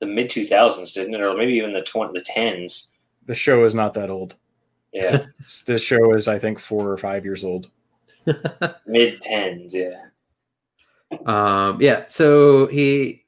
the 0.00 0.06
mid 0.06 0.28
2000s, 0.28 0.92
didn't 0.92 1.14
it? 1.14 1.22
Or 1.22 1.36
maybe 1.36 1.54
even 1.54 1.72
the 1.72 1.82
20, 1.82 2.12
the 2.12 2.24
10s. 2.24 2.90
The 3.26 3.34
show 3.34 3.64
is 3.64 3.74
not 3.74 3.94
that 3.94 4.10
old. 4.10 4.34
Yeah. 4.92 5.24
This 5.66 5.82
show 5.82 6.14
is, 6.14 6.28
I 6.28 6.38
think, 6.38 6.58
four 6.58 6.90
or 6.90 6.96
five 6.96 7.24
years 7.24 7.44
old. 7.44 7.70
mid 8.86 9.22
10s. 9.22 9.72
Yeah. 9.72 9.98
um, 11.26 11.80
yeah, 11.80 12.04
so 12.08 12.66
he 12.66 13.24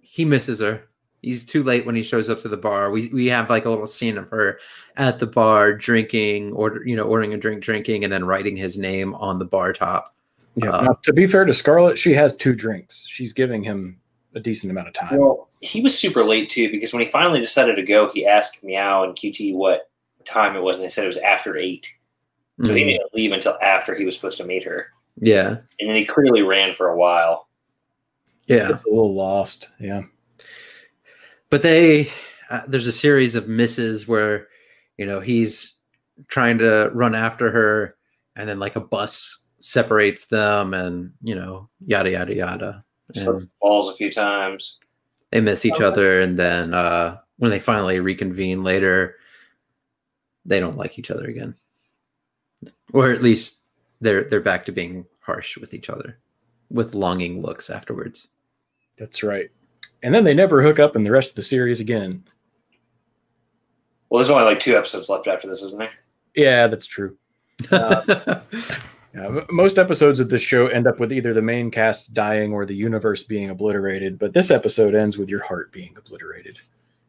he 0.00 0.24
misses 0.24 0.60
her. 0.60 0.82
He's 1.22 1.44
too 1.44 1.64
late 1.64 1.84
when 1.86 1.96
he 1.96 2.02
shows 2.02 2.30
up 2.30 2.40
to 2.40 2.48
the 2.48 2.56
bar. 2.56 2.90
We 2.90 3.08
we 3.08 3.26
have 3.26 3.50
like 3.50 3.64
a 3.64 3.70
little 3.70 3.86
scene 3.86 4.18
of 4.18 4.28
her 4.28 4.60
at 4.96 5.18
the 5.18 5.26
bar 5.26 5.72
drinking, 5.72 6.52
order 6.52 6.86
you 6.86 6.94
know, 6.94 7.04
ordering 7.04 7.34
a 7.34 7.38
drink, 7.38 7.62
drinking, 7.62 8.04
and 8.04 8.12
then 8.12 8.24
writing 8.24 8.56
his 8.56 8.78
name 8.78 9.14
on 9.14 9.38
the 9.38 9.44
bar 9.44 9.72
top. 9.72 10.14
Yeah. 10.56 10.70
Uh, 10.70 10.82
now, 10.84 10.98
to 11.02 11.12
be 11.12 11.26
fair 11.26 11.44
to 11.44 11.52
Scarlett, 11.54 11.98
she 11.98 12.12
has 12.14 12.34
two 12.34 12.54
drinks. 12.54 13.06
She's 13.08 13.32
giving 13.32 13.62
him 13.62 14.00
a 14.34 14.40
decent 14.40 14.70
amount 14.70 14.88
of 14.88 14.94
time. 14.94 15.18
Well, 15.18 15.48
he 15.60 15.80
was 15.82 15.96
super 15.98 16.24
late 16.24 16.48
too 16.48 16.70
because 16.70 16.92
when 16.92 17.02
he 17.02 17.08
finally 17.08 17.40
decided 17.40 17.76
to 17.76 17.82
go, 17.82 18.10
he 18.10 18.26
asked 18.26 18.64
Meow 18.64 19.04
and 19.04 19.14
QT 19.14 19.54
what 19.54 19.90
time 20.24 20.56
it 20.56 20.60
was, 20.62 20.76
and 20.76 20.84
they 20.84 20.88
said 20.88 21.04
it 21.04 21.08
was 21.08 21.16
after 21.18 21.56
eight. 21.56 21.88
So 22.64 22.74
he 22.74 22.82
Mhm. 22.84 22.86
didn't 22.92 23.14
leave 23.14 23.32
until 23.32 23.58
after 23.60 23.94
he 23.94 24.04
was 24.06 24.16
supposed 24.16 24.38
to 24.38 24.46
meet 24.46 24.62
her. 24.64 24.86
Yeah, 25.20 25.58
And 25.80 25.88
then 25.88 25.94
he 25.96 26.04
clearly 26.06 26.42
ran 26.42 26.72
for 26.74 26.88
a 26.88 26.96
while. 26.96 27.48
yeah. 28.46 28.70
It's 28.70 28.84
a 28.84 28.88
little 28.88 29.14
lost. 29.14 29.70
Yeah. 29.78 30.02
but 31.50 31.62
they 31.62 32.10
uh, 32.50 32.62
there's 32.66 32.86
a 32.86 32.92
series 32.92 33.34
of 33.34 33.48
misses 33.48 34.08
where 34.08 34.48
you 34.98 35.06
know 35.06 35.20
he's 35.20 35.80
trying 36.28 36.58
to 36.58 36.90
run 36.92 37.14
after 37.14 37.50
her 37.50 37.96
and 38.36 38.48
then 38.48 38.58
like 38.58 38.76
a 38.76 38.80
bus 38.80 39.44
separates 39.60 40.26
them 40.26 40.74
and 40.74 41.12
you 41.22 41.34
know 41.34 41.68
yada 41.86 42.10
yada 42.10 42.34
yada 42.34 42.84
and 43.14 43.48
falls 43.60 43.88
a 43.88 43.94
few 43.94 44.10
times. 44.10 44.80
they 45.30 45.40
miss 45.40 45.64
each 45.64 45.80
other 45.80 46.20
and 46.20 46.38
then 46.38 46.74
uh 46.74 47.16
when 47.38 47.50
they 47.50 47.60
finally 47.60 47.98
reconvene 48.00 48.62
later 48.62 49.16
they 50.44 50.60
don't 50.60 50.76
like 50.76 50.98
each 50.98 51.10
other 51.10 51.26
again 51.26 51.54
or 52.92 53.10
at 53.10 53.22
least 53.22 53.64
they're 54.00 54.24
they're 54.24 54.40
back 54.40 54.64
to 54.64 54.72
being 54.72 55.06
harsh 55.20 55.56
with 55.56 55.72
each 55.74 55.88
other 55.88 56.18
with 56.70 56.94
longing 56.94 57.40
looks 57.42 57.70
afterwards 57.70 58.28
That's 58.96 59.22
right. 59.22 59.50
And 60.02 60.14
then 60.14 60.24
they 60.24 60.34
never 60.34 60.62
hook 60.62 60.78
up 60.78 60.96
in 60.96 61.04
the 61.04 61.10
rest 61.10 61.30
of 61.30 61.36
the 61.36 61.42
series 61.42 61.80
again. 61.80 62.24
Well, 64.08 64.18
there's 64.20 64.30
only 64.30 64.44
like 64.44 64.60
two 64.60 64.76
episodes 64.76 65.08
left 65.08 65.26
after 65.26 65.48
this, 65.48 65.62
isn't 65.62 65.78
there? 65.78 65.92
Yeah, 66.34 66.66
that's 66.68 66.86
true. 66.86 67.16
Yeah, 69.16 69.40
most 69.50 69.78
episodes 69.78 70.20
of 70.20 70.28
this 70.28 70.42
show 70.42 70.66
end 70.66 70.86
up 70.86 71.00
with 71.00 71.10
either 71.10 71.32
the 71.32 71.40
main 71.40 71.70
cast 71.70 72.12
dying 72.12 72.52
or 72.52 72.66
the 72.66 72.74
universe 72.74 73.22
being 73.22 73.48
obliterated, 73.48 74.18
but 74.18 74.34
this 74.34 74.50
episode 74.50 74.94
ends 74.94 75.16
with 75.16 75.30
your 75.30 75.42
heart 75.42 75.72
being 75.72 75.96
obliterated 75.96 76.58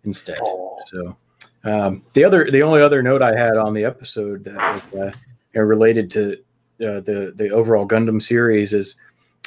instead. 0.06 0.38
Oh. 0.42 0.78
So, 0.86 1.18
um, 1.66 2.04
the 2.14 2.24
other, 2.24 2.50
the 2.50 2.64
only 2.64 2.82
other 2.82 3.04
note 3.04 3.22
I 3.22 3.38
had 3.38 3.58
on 3.58 3.74
the 3.74 3.84
episode 3.84 4.46
that 4.46 4.84
was 4.94 5.14
uh, 5.56 5.62
related 5.62 6.10
to 6.12 6.34
uh, 6.80 7.02
the 7.02 7.34
the 7.36 7.50
overall 7.50 7.88
Gundam 7.88 8.22
series 8.22 8.72
is 8.72 9.00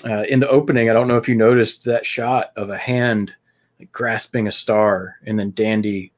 uh, 0.04 0.24
in 0.24 0.40
the 0.40 0.48
opening. 0.48 0.90
I 0.90 0.92
don't 0.92 1.08
know 1.08 1.16
if 1.16 1.28
you 1.28 1.36
noticed 1.36 1.84
that 1.84 2.04
shot 2.04 2.52
of 2.56 2.68
a 2.68 2.76
hand 2.76 3.34
like, 3.78 3.90
grasping 3.92 4.46
a 4.46 4.52
star, 4.52 5.16
and 5.24 5.38
then 5.38 5.52
Dandy, 5.52 6.12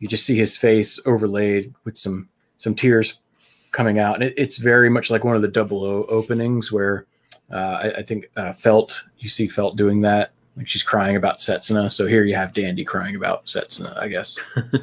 you 0.00 0.08
just 0.08 0.26
see 0.26 0.36
his 0.36 0.56
face 0.56 0.98
overlaid 1.06 1.72
with 1.84 1.96
some 1.96 2.28
some 2.56 2.74
tears 2.74 3.20
coming 3.74 3.98
out, 3.98 4.14
and 4.14 4.24
it, 4.24 4.34
it's 4.36 4.56
very 4.56 4.88
much 4.88 5.10
like 5.10 5.24
one 5.24 5.36
of 5.36 5.42
the 5.42 5.48
Double 5.48 5.84
O 5.84 6.04
openings 6.04 6.72
where 6.72 7.06
uh, 7.52 7.80
I, 7.82 7.90
I 7.98 8.02
think 8.02 8.30
uh, 8.36 8.52
Feldt 8.52 8.94
you 9.18 9.28
see 9.28 9.48
Feldt 9.48 9.76
doing 9.76 10.00
that. 10.00 10.32
Like 10.56 10.68
she's 10.68 10.82
crying 10.82 11.16
about 11.16 11.40
Setsuna. 11.40 11.90
So 11.90 12.06
here 12.06 12.24
you 12.24 12.36
have 12.36 12.54
Dandy 12.54 12.84
crying 12.84 13.16
about 13.16 13.46
Setsuna, 13.46 13.98
I 14.00 14.08
guess. 14.08 14.38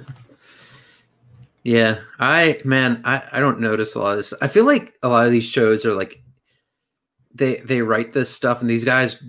Yeah, 1.64 2.00
I 2.20 2.60
man, 2.66 3.02
I 3.06 3.22
I 3.32 3.40
don't 3.40 3.60
notice 3.60 3.96
a 3.96 4.00
lot 4.00 4.12
of 4.12 4.18
this. 4.18 4.34
I 4.42 4.48
feel 4.48 4.66
like 4.66 4.94
a 5.04 5.10
lot 5.10 5.26
of 5.28 5.32
these 5.32 5.46
shows 5.46 5.86
are 5.86 5.94
like 5.94 6.22
they 7.34 7.58
they 7.58 7.82
write 7.82 8.14
this 8.14 8.34
stuff 8.34 8.62
and 8.62 8.70
these 8.70 8.84
guys 8.84 9.22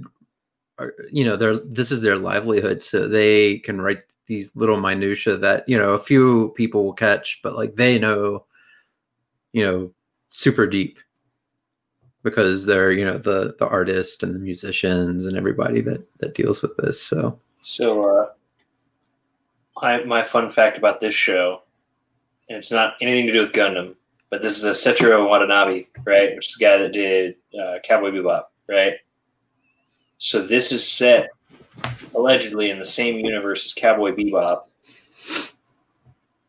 are 0.79 0.95
you 1.11 1.25
know, 1.25 1.37
they're 1.37 1.59
this 1.59 1.93
is 1.93 2.01
their 2.01 2.17
livelihood 2.17 2.83
so 2.83 3.07
they 3.07 3.59
can 3.59 3.81
write 3.81 4.01
these 4.27 4.57
little 4.57 4.81
minutia 4.81 5.37
that, 5.37 5.69
you 5.69 5.77
know, 5.77 5.93
a 5.93 5.99
few 5.99 6.51
people 6.57 6.85
will 6.85 6.95
catch 6.95 7.41
but 7.43 7.55
like 7.55 7.75
they 7.75 7.99
know 7.99 8.45
you 9.53 9.65
know, 9.65 9.91
super 10.29 10.67
deep 10.67 10.99
because 12.23 12.67
they're, 12.67 12.93
you 12.93 13.05
know, 13.05 13.19
the 13.19 13.55
the 13.59 13.67
artist 13.67 14.23
and 14.23 14.35
the 14.35 14.39
musicians 14.39 15.27
and 15.27 15.37
everybody 15.37 15.81
that 15.83 16.07
that 16.19 16.35
deals 16.35 16.63
with 16.63 16.77
this. 16.77 17.03
So, 17.03 17.39
So, 17.63 18.05
uh, 18.05 18.27
my, 19.81 20.05
my 20.05 20.23
fun 20.23 20.49
fact 20.51 20.79
about 20.79 21.01
this 21.01 21.15
show, 21.15 21.63
and 22.49 22.57
it's 22.59 22.71
not 22.71 22.95
anything 23.01 23.27
to 23.27 23.33
do 23.33 23.41
with 23.41 23.53
Gundam, 23.53 23.97
but 24.31 24.43
this 24.43 24.57
is 24.57 24.65
a 24.65 24.71
Setro 24.71 25.29
Watanabe, 25.29 25.87
right? 26.05 26.35
Which 26.35 26.49
is 26.49 26.55
the 26.57 26.65
guy 26.65 26.79
that 26.79 26.93
did 26.93 27.35
uh, 27.61 27.79
Cowboy 27.85 28.11
Bebop, 28.11 28.45
right? 28.69 28.95
So 30.19 30.41
this 30.41 30.71
is 30.71 30.89
set 30.89 31.31
allegedly 32.15 32.71
in 32.71 32.79
the 32.79 32.85
same 32.85 33.17
universe 33.19 33.67
as 33.67 33.75
Cowboy 33.75 34.13
Bebop, 34.13 34.63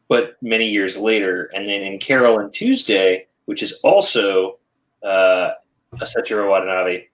but 0.08 0.38
many 0.42 0.68
years 0.70 0.98
later. 0.98 1.50
And 1.56 1.68
then 1.68 1.82
in 1.82 2.00
Carol 2.00 2.40
and 2.40 2.54
Tuesday, 2.54 3.28
which 3.46 3.64
is 3.64 3.80
also 3.84 4.60
uh, 5.04 5.52
a 5.94 6.06
Setro 6.06 6.50
Watanabe, 6.50 7.08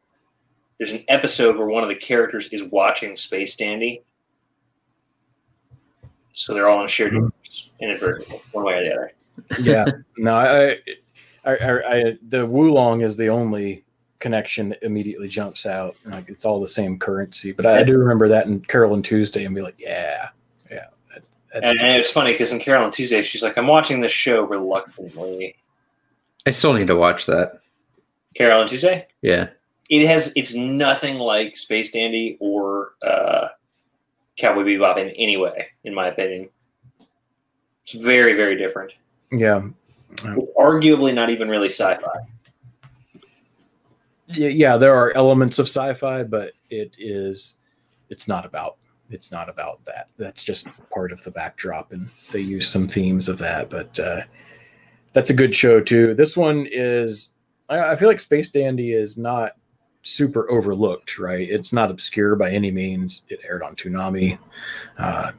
there's 0.77 0.93
an 0.93 1.03
episode 1.09 1.57
where 1.57 1.67
one 1.67 1.83
of 1.83 1.89
the 1.89 1.95
characters 1.95 2.47
is 2.49 2.63
watching 2.63 3.15
Space 3.15 3.55
Dandy. 3.55 4.03
So 6.33 6.53
they're 6.53 6.69
all 6.69 6.79
in 6.79 6.85
a 6.85 6.89
shared 6.89 7.13
universe, 7.13 7.69
inadvertently, 7.81 8.39
one 8.53 8.63
way 8.63 8.75
or 8.75 8.83
the 8.83 8.93
other. 8.93 9.11
yeah 9.61 9.85
no 10.17 10.35
I, 10.35 10.77
I, 11.43 11.55
I, 11.57 11.97
I 11.97 12.17
the 12.29 12.45
woolong 12.45 13.01
is 13.01 13.17
the 13.17 13.27
only 13.27 13.83
connection 14.19 14.69
that 14.69 14.83
immediately 14.83 15.27
jumps 15.27 15.65
out 15.65 15.95
like 16.05 16.29
it's 16.29 16.45
all 16.45 16.61
the 16.61 16.67
same 16.67 16.99
currency 16.99 17.51
but 17.51 17.65
i, 17.65 17.79
I 17.79 17.83
do 17.83 17.97
remember 17.97 18.27
that 18.27 18.47
in 18.47 18.59
carol 18.61 18.93
and 18.93 19.03
tuesday 19.03 19.45
and 19.45 19.55
be 19.55 19.61
like 19.61 19.79
yeah 19.79 19.89
yeah 19.91 20.27
that, 20.27 20.33
that's 21.53 21.69
And, 21.69 21.79
and 21.79 21.97
it's 21.97 22.11
funny 22.11 22.31
because 22.33 22.51
in 22.51 22.59
Carol 22.59 22.83
and 22.85 22.93
Tuesday, 22.93 23.21
she's 23.21 23.43
like, 23.43 23.57
I'm 23.57 23.67
watching 23.67 24.01
this 24.01 24.11
show 24.11 24.43
reluctantly. 24.43 25.55
I 26.45 26.51
still 26.51 26.73
need 26.73 26.87
to 26.87 26.95
watch 26.95 27.25
that. 27.25 27.61
Carol 28.35 28.61
and 28.61 28.69
Tuesday? 28.69 29.07
Yeah. 29.21 29.49
It 29.89 30.07
has, 30.07 30.31
it's 30.35 30.53
nothing 30.53 31.17
like 31.17 31.57
Space 31.57 31.91
Dandy 31.91 32.37
or 32.39 32.93
uh, 33.01 33.47
Cowboy 34.37 34.63
Bebop 34.63 34.97
in 34.97 35.09
any 35.09 35.37
way, 35.37 35.67
in 35.83 35.93
my 35.93 36.07
opinion. 36.07 36.49
It's 37.83 37.93
very, 37.93 38.33
very 38.33 38.55
different. 38.55 38.93
yeah 39.31 39.61
Arguably 40.57 41.13
not 41.13 41.29
even 41.29 41.49
really 41.49 41.69
sci 41.69 41.95
fi. 41.95 42.19
yeah, 44.27 44.77
there 44.77 44.95
are 44.95 45.15
elements 45.15 45.59
of 45.59 45.67
sci-fi, 45.67 46.23
but 46.23 46.53
it 46.69 46.95
is 46.97 47.55
it's 48.09 48.27
not 48.27 48.45
about 48.45 48.77
it's 49.09 49.31
not 49.31 49.49
about 49.49 49.83
that. 49.85 50.09
That's 50.17 50.43
just 50.43 50.67
part 50.89 51.11
of 51.11 51.23
the 51.23 51.31
backdrop, 51.31 51.91
and 51.91 52.09
they 52.31 52.41
use 52.41 52.67
some 52.67 52.87
themes 52.87 53.27
of 53.29 53.37
that. 53.39 53.69
But 53.69 53.99
uh, 53.99 54.21
that's 55.13 55.29
a 55.29 55.35
good 55.35 55.55
show 55.55 55.79
too. 55.79 56.13
This 56.13 56.37
one 56.37 56.67
is 56.71 57.33
I, 57.69 57.91
I 57.91 57.95
feel 57.95 58.07
like 58.07 58.19
Space 58.19 58.49
Dandy 58.49 58.93
is 58.93 59.17
not 59.17 59.53
super 60.03 60.49
overlooked, 60.49 61.17
right? 61.19 61.47
It's 61.47 61.73
not 61.73 61.91
obscure 61.91 62.35
by 62.35 62.51
any 62.51 62.71
means. 62.71 63.23
It 63.29 63.39
aired 63.47 63.63
on 63.63 63.75
Toonami. 63.75 64.37
Uh, 64.97 65.31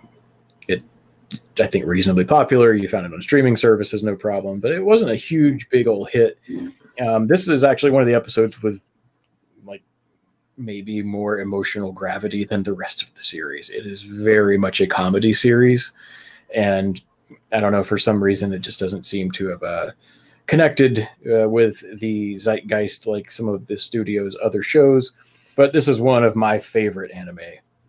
it 0.68 0.82
I 1.58 1.66
think 1.66 1.86
reasonably 1.86 2.24
popular. 2.24 2.74
You 2.74 2.88
found 2.88 3.06
it 3.06 3.12
on 3.12 3.22
streaming 3.22 3.56
services, 3.56 4.02
no 4.02 4.16
problem. 4.16 4.60
But 4.60 4.72
it 4.72 4.84
wasn't 4.84 5.10
a 5.10 5.16
huge, 5.16 5.68
big 5.70 5.86
old 5.86 6.10
hit. 6.10 6.38
Um, 7.00 7.26
this 7.26 7.48
is 7.48 7.64
actually 7.64 7.92
one 7.92 8.02
of 8.02 8.08
the 8.08 8.14
episodes 8.14 8.62
with 8.62 8.80
maybe 10.60 11.02
more 11.02 11.40
emotional 11.40 11.92
gravity 11.92 12.44
than 12.44 12.62
the 12.62 12.72
rest 12.72 13.02
of 13.02 13.12
the 13.14 13.20
series. 13.20 13.70
It 13.70 13.86
is 13.86 14.02
very 14.02 14.58
much 14.58 14.80
a 14.80 14.86
comedy 14.86 15.32
series, 15.32 15.92
and 16.54 17.00
I 17.52 17.60
don't 17.60 17.72
know 17.72 17.84
for 17.84 17.98
some 17.98 18.22
reason 18.22 18.52
it 18.52 18.60
just 18.60 18.80
doesn't 18.80 19.06
seem 19.06 19.30
to 19.32 19.48
have 19.48 19.62
uh, 19.62 19.90
connected 20.46 21.08
uh, 21.32 21.48
with 21.48 21.82
the 22.00 22.36
zeitgeist 22.36 23.06
like 23.06 23.30
some 23.30 23.48
of 23.48 23.66
the 23.66 23.76
studio's 23.76 24.36
other 24.42 24.62
shows. 24.62 25.16
But 25.56 25.72
this 25.72 25.88
is 25.88 26.00
one 26.00 26.24
of 26.24 26.36
my 26.36 26.58
favorite 26.58 27.10
anime 27.12 27.38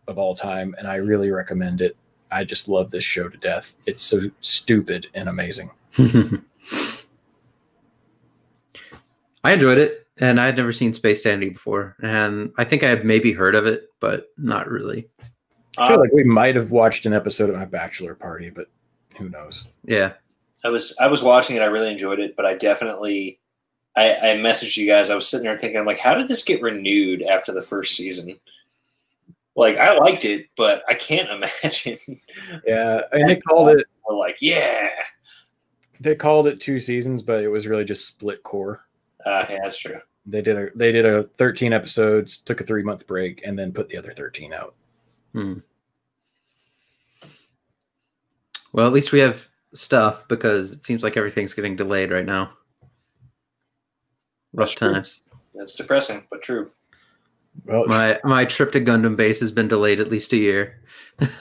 of 0.07 0.17
all 0.17 0.35
time, 0.35 0.75
and 0.77 0.87
I 0.87 0.95
really 0.95 1.31
recommend 1.31 1.81
it. 1.81 1.95
I 2.31 2.43
just 2.43 2.69
love 2.69 2.91
this 2.91 3.03
show 3.03 3.29
to 3.29 3.37
death. 3.37 3.75
It's 3.85 4.03
so 4.03 4.21
stupid 4.39 5.07
and 5.13 5.27
amazing. 5.27 5.71
I 9.43 9.53
enjoyed 9.53 9.79
it, 9.79 10.00
and 10.21 10.39
I 10.39 10.45
had 10.45 10.55
never 10.55 10.71
seen 10.71 10.93
Space 10.93 11.21
Dandy 11.23 11.49
before, 11.49 11.97
and 12.01 12.53
I 12.57 12.63
think 12.63 12.83
I 12.83 12.89
had 12.89 13.03
maybe 13.05 13.33
heard 13.33 13.55
of 13.55 13.65
it, 13.65 13.89
but 13.99 14.27
not 14.37 14.69
really. 14.69 15.09
I 15.77 15.87
feel 15.87 15.97
Uh, 15.97 15.99
like 16.01 16.13
we 16.13 16.23
might 16.23 16.55
have 16.55 16.71
watched 16.71 17.05
an 17.05 17.13
episode 17.13 17.49
at 17.49 17.55
my 17.55 17.65
bachelor 17.65 18.15
party, 18.15 18.49
but 18.49 18.67
who 19.17 19.27
knows? 19.29 19.67
Yeah, 19.83 20.13
I 20.63 20.69
was 20.69 20.95
I 20.99 21.07
was 21.07 21.21
watching 21.23 21.55
it. 21.57 21.61
I 21.61 21.65
really 21.65 21.91
enjoyed 21.91 22.19
it, 22.19 22.35
but 22.37 22.45
I 22.45 22.53
definitely 22.53 23.39
I, 23.95 24.13
I 24.15 24.25
messaged 24.37 24.77
you 24.77 24.87
guys. 24.87 25.09
I 25.09 25.15
was 25.15 25.27
sitting 25.27 25.43
there 25.45 25.57
thinking, 25.57 25.77
I'm 25.77 25.85
like, 25.85 25.97
how 25.97 26.13
did 26.15 26.29
this 26.29 26.43
get 26.45 26.61
renewed 26.61 27.23
after 27.23 27.51
the 27.51 27.61
first 27.61 27.97
season? 27.97 28.39
Like 29.55 29.77
I 29.77 29.97
liked 29.97 30.23
it, 30.23 30.47
but 30.55 30.81
I 30.87 30.93
can't 30.93 31.29
imagine. 31.63 31.97
Yeah, 32.65 33.01
and 33.11 33.27
they 33.27 33.35
called 33.37 33.69
it 33.69 33.85
We're 34.07 34.15
like, 34.17 34.37
yeah, 34.39 34.89
they 35.99 36.15
called 36.15 36.47
it 36.47 36.59
two 36.61 36.79
seasons, 36.79 37.21
but 37.21 37.43
it 37.43 37.49
was 37.49 37.67
really 37.67 37.83
just 37.85 38.07
split 38.07 38.43
cour. 38.43 38.81
uh, 39.25 39.45
yeah, 39.49 39.57
that's 39.63 39.77
true. 39.77 39.95
They 40.25 40.41
did 40.41 40.57
a 40.57 40.67
they 40.75 40.91
did 40.91 41.05
a 41.05 41.23
13 41.37 41.73
episodes, 41.73 42.37
took 42.37 42.61
a 42.61 42.63
three 42.63 42.83
month 42.83 43.07
break, 43.07 43.41
and 43.45 43.57
then 43.57 43.71
put 43.71 43.89
the 43.89 43.97
other 43.97 44.11
13 44.11 44.53
out. 44.53 44.75
Hmm. 45.33 45.59
Well, 48.73 48.87
at 48.87 48.93
least 48.93 49.11
we 49.11 49.19
have 49.19 49.47
stuff 49.73 50.27
because 50.27 50.73
it 50.73 50.85
seems 50.85 51.03
like 51.03 51.17
everything's 51.17 51.53
getting 51.53 51.75
delayed 51.75 52.11
right 52.11 52.25
now. 52.25 52.51
Rough 54.53 54.75
That's 54.75 54.79
times. 54.79 55.19
That's 55.53 55.73
depressing, 55.73 56.25
but 56.29 56.41
true. 56.41 56.71
Well, 57.65 57.85
My 57.87 58.19
my 58.23 58.45
trip 58.45 58.71
to 58.73 58.81
Gundam 58.81 59.15
base 59.15 59.39
has 59.39 59.51
been 59.51 59.67
delayed 59.67 59.99
at 59.99 60.09
least 60.09 60.33
a 60.33 60.37
year. 60.37 60.81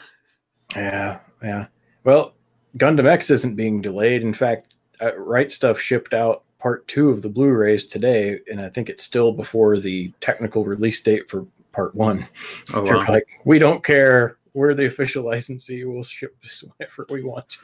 yeah, 0.76 1.20
yeah. 1.42 1.66
Well, 2.04 2.34
Gundam 2.76 3.06
X 3.06 3.30
isn't 3.30 3.56
being 3.56 3.80
delayed. 3.80 4.22
In 4.22 4.32
fact, 4.32 4.74
uh, 5.00 5.16
Right 5.16 5.48
Stuf 5.48 5.78
shipped 5.78 6.14
out 6.14 6.44
part 6.60 6.86
two 6.86 7.10
of 7.10 7.22
the 7.22 7.28
Blu-rays 7.28 7.86
today, 7.86 8.38
and 8.50 8.60
I 8.60 8.68
think 8.68 8.88
it's 8.88 9.02
still 9.04 9.32
before 9.32 9.78
the 9.78 10.12
technical 10.20 10.64
release 10.64 11.02
date 11.02 11.28
for 11.28 11.46
part 11.72 11.94
one. 11.94 12.26
Oh 12.74 12.84
wow. 12.84 13.04
like, 13.08 13.26
we 13.44 13.58
don't 13.58 13.82
care. 13.82 14.36
We're 14.54 14.74
the 14.74 14.86
official 14.86 15.24
licensee. 15.24 15.84
We'll 15.84 16.02
ship 16.04 16.36
this 16.42 16.62
whenever 16.78 17.06
we 17.10 17.22
want 17.22 17.48
to. 17.50 17.58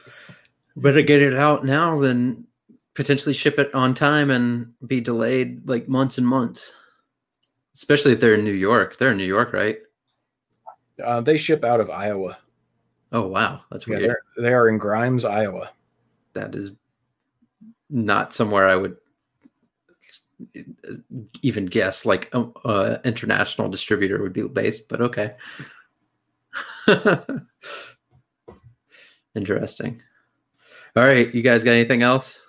Better 0.75 1.01
get 1.01 1.21
it 1.21 1.35
out 1.35 1.65
now 1.65 1.99
than 1.99 2.45
potentially 2.93 3.33
ship 3.33 3.59
it 3.59 3.73
on 3.73 3.93
time 3.93 4.29
and 4.31 4.73
be 4.85 4.99
delayed 5.01 5.67
like 5.67 5.87
months 5.87 6.17
and 6.17 6.27
months. 6.27 6.73
Especially 7.73 8.11
if 8.11 8.19
they're 8.19 8.33
in 8.35 8.43
New 8.43 8.51
York. 8.53 8.97
They're 8.97 9.11
in 9.11 9.17
New 9.17 9.23
York, 9.23 9.53
right? 9.53 9.77
Uh, 11.03 11.21
they 11.21 11.37
ship 11.37 11.63
out 11.63 11.79
of 11.79 11.89
Iowa. 11.91 12.37
Oh 13.11 13.27
wow, 13.27 13.61
that's 13.71 13.87
Yeah, 13.87 13.97
weird. 13.97 14.09
they're, 14.37 14.43
they 14.43 14.53
are 14.53 14.67
in 14.69 14.77
Grimes, 14.77 15.25
Iowa. 15.25 15.69
that 16.33 16.55
is 16.55 16.71
not 17.89 18.33
somewhere 18.33 18.67
I 18.67 18.75
would 18.75 18.97
even 21.41 21.65
guess 21.65 22.05
like 22.05 22.29
a, 22.33 22.45
a 22.65 23.01
international 23.03 23.69
distributor 23.69 24.21
would 24.21 24.33
be 24.33 24.47
based, 24.47 24.87
but 24.87 25.01
okay. 25.01 25.35
Interesting. 29.35 30.01
All 30.95 31.03
right, 31.03 31.33
you 31.33 31.41
guys 31.41 31.63
got 31.63 31.71
anything 31.71 32.01
else? 32.01 32.41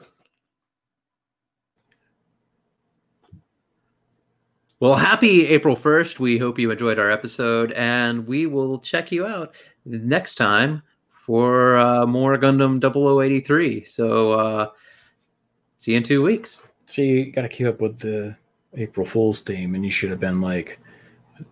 Well, 4.81 4.95
happy 4.95 5.47
April 5.49 5.75
1st. 5.75 6.21
We 6.21 6.39
hope 6.39 6.59
you 6.59 6.71
enjoyed 6.71 7.01
our 7.01 7.11
episode, 7.11 7.73
and 7.73 8.27
we 8.27 8.47
will 8.47 8.79
check 8.79 9.11
you 9.11 9.27
out 9.27 9.55
next 9.85 10.37
time 10.37 10.83
for 11.11 11.77
uh, 11.77 12.07
more 12.07 12.39
Gundam 12.39 12.81
0083. 12.81 13.85
So, 13.85 14.33
uh, 14.33 14.69
see 15.79 15.93
you 15.93 15.97
in 15.97 16.03
two 16.05 16.23
weeks. 16.23 16.67
See, 16.87 17.07
you 17.07 17.33
got 17.33 17.43
to 17.43 17.49
keep 17.49 17.67
up 17.67 17.81
with 17.81 17.99
the 17.99 18.37
April 18.75 19.07
Fool's 19.07 19.41
theme, 19.41 19.75
and 19.75 19.85
you 19.85 19.91
should 19.91 20.11
have 20.11 20.21
been 20.21 20.41
like, 20.43 20.79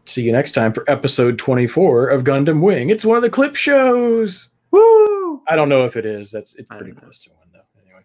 "See 0.04 0.22
you 0.22 0.32
next 0.32 0.52
time 0.52 0.72
for 0.72 0.88
episode 0.90 1.38
twenty-four 1.38 2.08
of 2.08 2.24
Gundam 2.24 2.60
Wing." 2.60 2.90
It's 2.90 3.04
one 3.04 3.16
of 3.16 3.22
the 3.22 3.30
clip 3.30 3.56
shows. 3.56 4.50
Woo! 4.70 5.42
I 5.48 5.56
don't 5.56 5.68
know 5.68 5.84
if 5.84 5.96
it 5.96 6.04
is. 6.06 6.30
That's 6.30 6.54
it's 6.56 6.68
pretty 6.68 6.92
close 6.92 7.22
to 7.24 7.30
one 7.30 7.48
though. 7.52 7.60
Anyway, 7.84 8.02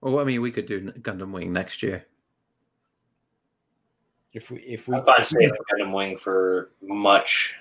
Well, 0.00 0.18
I 0.20 0.24
mean, 0.24 0.40
we 0.42 0.50
could 0.50 0.66
do 0.66 0.92
Gundam 1.00 1.30
Wing 1.32 1.52
next 1.52 1.82
year. 1.82 2.04
if 4.32 4.50
we 4.50 4.58
if 4.60 4.86
we 4.88 4.94
I'm 4.96 5.04
fine 5.04 5.24
saving 5.24 5.50
Gundam 5.72 5.92
Wing 5.92 6.16
for 6.16 6.70
much, 6.82 7.56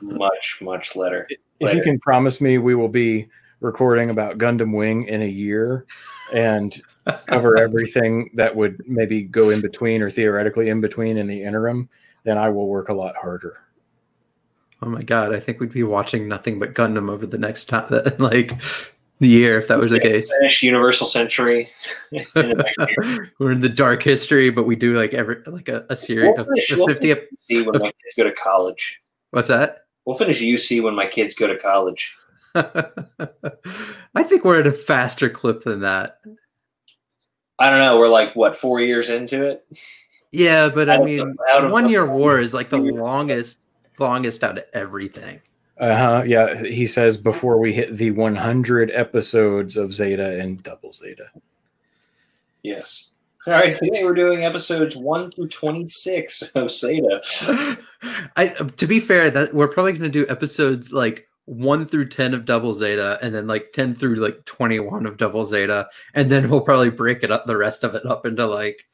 much, 0.00 0.58
much 0.60 0.96
later. 0.96 1.26
if 1.60 1.74
you 1.74 1.82
can 1.82 1.98
promise 2.00 2.40
me 2.40 2.58
we 2.58 2.74
will 2.74 2.88
be 2.88 3.28
recording 3.62 4.10
about 4.10 4.38
Gundam 4.38 4.76
Wing 4.76 5.04
in 5.04 5.22
a 5.22 5.28
year 5.28 5.86
and 6.32 6.80
cover 7.26 7.56
everything 7.62 8.30
that 8.34 8.54
would 8.54 8.82
maybe 8.86 9.22
go 9.22 9.50
in 9.50 9.60
between 9.60 10.02
or 10.02 10.10
theoretically 10.10 10.68
in 10.68 10.80
between 10.80 11.16
in 11.16 11.26
the 11.26 11.42
interim, 11.42 11.88
then 12.24 12.38
I 12.38 12.48
will 12.48 12.68
work 12.68 12.88
a 12.88 12.94
lot 12.94 13.16
harder. 13.16 13.58
Oh 14.82 14.88
my 14.88 15.02
god, 15.02 15.32
I 15.34 15.40
think 15.40 15.60
we'd 15.60 15.72
be 15.72 15.84
watching 15.84 16.26
nothing 16.26 16.58
but 16.58 16.74
Gundam 16.74 17.08
over 17.08 17.24
the 17.26 17.38
next 17.38 17.66
time, 17.66 17.86
like 18.18 18.52
the 19.20 19.28
year, 19.28 19.56
if 19.58 19.68
that 19.68 19.78
was 19.78 19.90
the 19.90 20.00
case. 20.00 20.32
Universal 20.60 21.06
Century. 21.06 21.70
in 22.12 22.24
the 22.34 22.54
next 22.76 22.90
year. 22.90 23.32
We're 23.38 23.52
in 23.52 23.60
the 23.60 23.68
dark 23.68 24.02
history, 24.02 24.50
but 24.50 24.64
we 24.64 24.74
do 24.74 24.94
like 24.96 25.14
every 25.14 25.36
like 25.46 25.68
a, 25.68 25.86
a 25.88 25.94
series 25.94 26.32
We'll 26.36 26.40
of 26.40 26.46
finish- 26.48 26.68
the 26.68 26.76
we'll 26.76 26.86
50 26.88 27.10
ep- 27.12 27.28
UC 27.30 27.66
when 27.66 27.80
my 27.80 27.92
kids 27.92 28.14
go 28.16 28.24
to 28.24 28.32
college. 28.32 29.00
What's 29.30 29.48
that? 29.48 29.86
We'll 30.04 30.16
finish 30.18 30.40
UC 30.40 30.82
when 30.82 30.96
my 30.96 31.06
kids 31.06 31.34
go 31.36 31.46
to 31.46 31.56
college. 31.56 32.16
I 34.14 34.22
think 34.22 34.44
we're 34.44 34.60
at 34.60 34.66
a 34.66 34.72
faster 34.72 35.28
clip 35.30 35.64
than 35.64 35.80
that. 35.80 36.18
I 37.58 37.70
don't 37.70 37.78
know. 37.78 37.98
We're 37.98 38.08
like 38.08 38.34
what 38.34 38.56
four 38.56 38.80
years 38.80 39.10
into 39.10 39.46
it. 39.46 39.64
Yeah, 40.32 40.68
but 40.68 40.88
I 40.88 40.94
Out 40.94 41.00
of 41.00 41.06
mean, 41.06 41.18
the- 41.18 41.52
out 41.52 41.70
one 41.70 41.88
year 41.88 42.06
war 42.06 42.40
is 42.40 42.54
like 42.54 42.70
the 42.70 42.78
longest, 42.78 43.60
longest 43.98 44.42
out 44.42 44.58
of 44.58 44.64
everything. 44.72 45.40
Uh 45.78 45.96
huh. 45.96 46.22
Yeah, 46.26 46.62
he 46.62 46.86
says 46.86 47.16
before 47.16 47.58
we 47.58 47.72
hit 47.72 47.96
the 47.96 48.10
100 48.12 48.90
episodes 48.92 49.76
of 49.76 49.92
Zeta 49.92 50.38
and 50.38 50.62
Double 50.62 50.92
Zeta. 50.92 51.26
Yes. 52.62 53.10
All 53.46 53.54
right. 53.54 53.76
Today 53.76 54.04
we're 54.04 54.14
doing 54.14 54.44
episodes 54.44 54.94
one 54.96 55.28
through 55.30 55.48
twenty-six 55.48 56.42
of 56.54 56.70
Zeta. 56.70 57.76
I 58.36 58.48
to 58.76 58.86
be 58.86 59.00
fair, 59.00 59.30
that 59.30 59.52
we're 59.52 59.66
probably 59.68 59.92
going 59.92 60.02
to 60.04 60.08
do 60.08 60.26
episodes 60.30 60.92
like 60.92 61.26
one 61.44 61.86
through 61.86 62.08
ten 62.08 62.34
of 62.34 62.44
Double 62.44 62.74
Zeta, 62.74 63.18
and 63.22 63.34
then 63.34 63.46
like 63.46 63.72
ten 63.72 63.94
through 63.94 64.16
like 64.16 64.44
twenty-one 64.44 65.06
of 65.06 65.16
Double 65.16 65.44
Zeta, 65.44 65.88
and 66.14 66.30
then 66.30 66.48
we'll 66.48 66.60
probably 66.60 66.90
break 66.90 67.22
it 67.22 67.30
up, 67.30 67.46
the 67.46 67.56
rest 67.56 67.84
of 67.84 67.94
it 67.94 68.06
up 68.06 68.26
into 68.26 68.46
like 68.46 68.84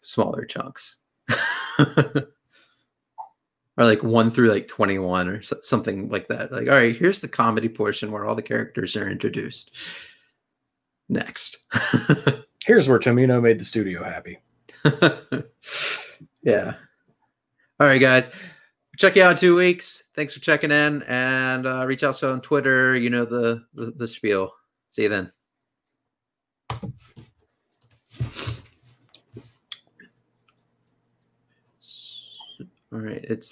smaller 0.00 0.44
chunks, 0.44 1.00
or 1.78 2.24
like 3.76 4.02
one 4.02 4.30
through 4.30 4.50
like 4.50 4.68
twenty-one 4.68 5.28
or 5.28 5.42
something 5.42 6.08
like 6.08 6.28
that. 6.28 6.52
Like, 6.52 6.68
all 6.68 6.74
right, 6.74 6.96
here's 6.96 7.20
the 7.20 7.28
comedy 7.28 7.68
portion 7.68 8.10
where 8.10 8.24
all 8.24 8.34
the 8.34 8.42
characters 8.42 8.96
are 8.96 9.10
introduced. 9.10 9.76
Next. 11.08 11.58
Here's 12.64 12.88
where 12.88 12.98
Tomino 12.98 13.40
made 13.40 13.58
the 13.58 13.64
studio 13.64 14.04
happy. 14.04 14.40
yeah. 16.42 16.74
All 17.80 17.86
right, 17.86 17.98
guys 17.98 18.30
check 18.98 19.16
you 19.16 19.22
out 19.22 19.30
in 19.30 19.36
two 19.36 19.56
weeks. 19.56 20.04
Thanks 20.14 20.34
for 20.34 20.40
checking 20.40 20.72
in 20.72 21.02
and 21.04 21.66
uh, 21.66 21.86
reach 21.86 22.02
out 22.02 22.16
to 22.16 22.30
on 22.30 22.40
Twitter. 22.42 22.96
You 22.96 23.10
know 23.10 23.24
the, 23.24 23.64
the, 23.72 23.92
the 23.96 24.08
spiel. 24.08 24.52
See 24.90 25.04
you 25.04 25.08
then. 25.08 25.32
All 32.90 32.98
right, 33.00 33.24
it's. 33.24 33.44
Uh, 33.44 33.46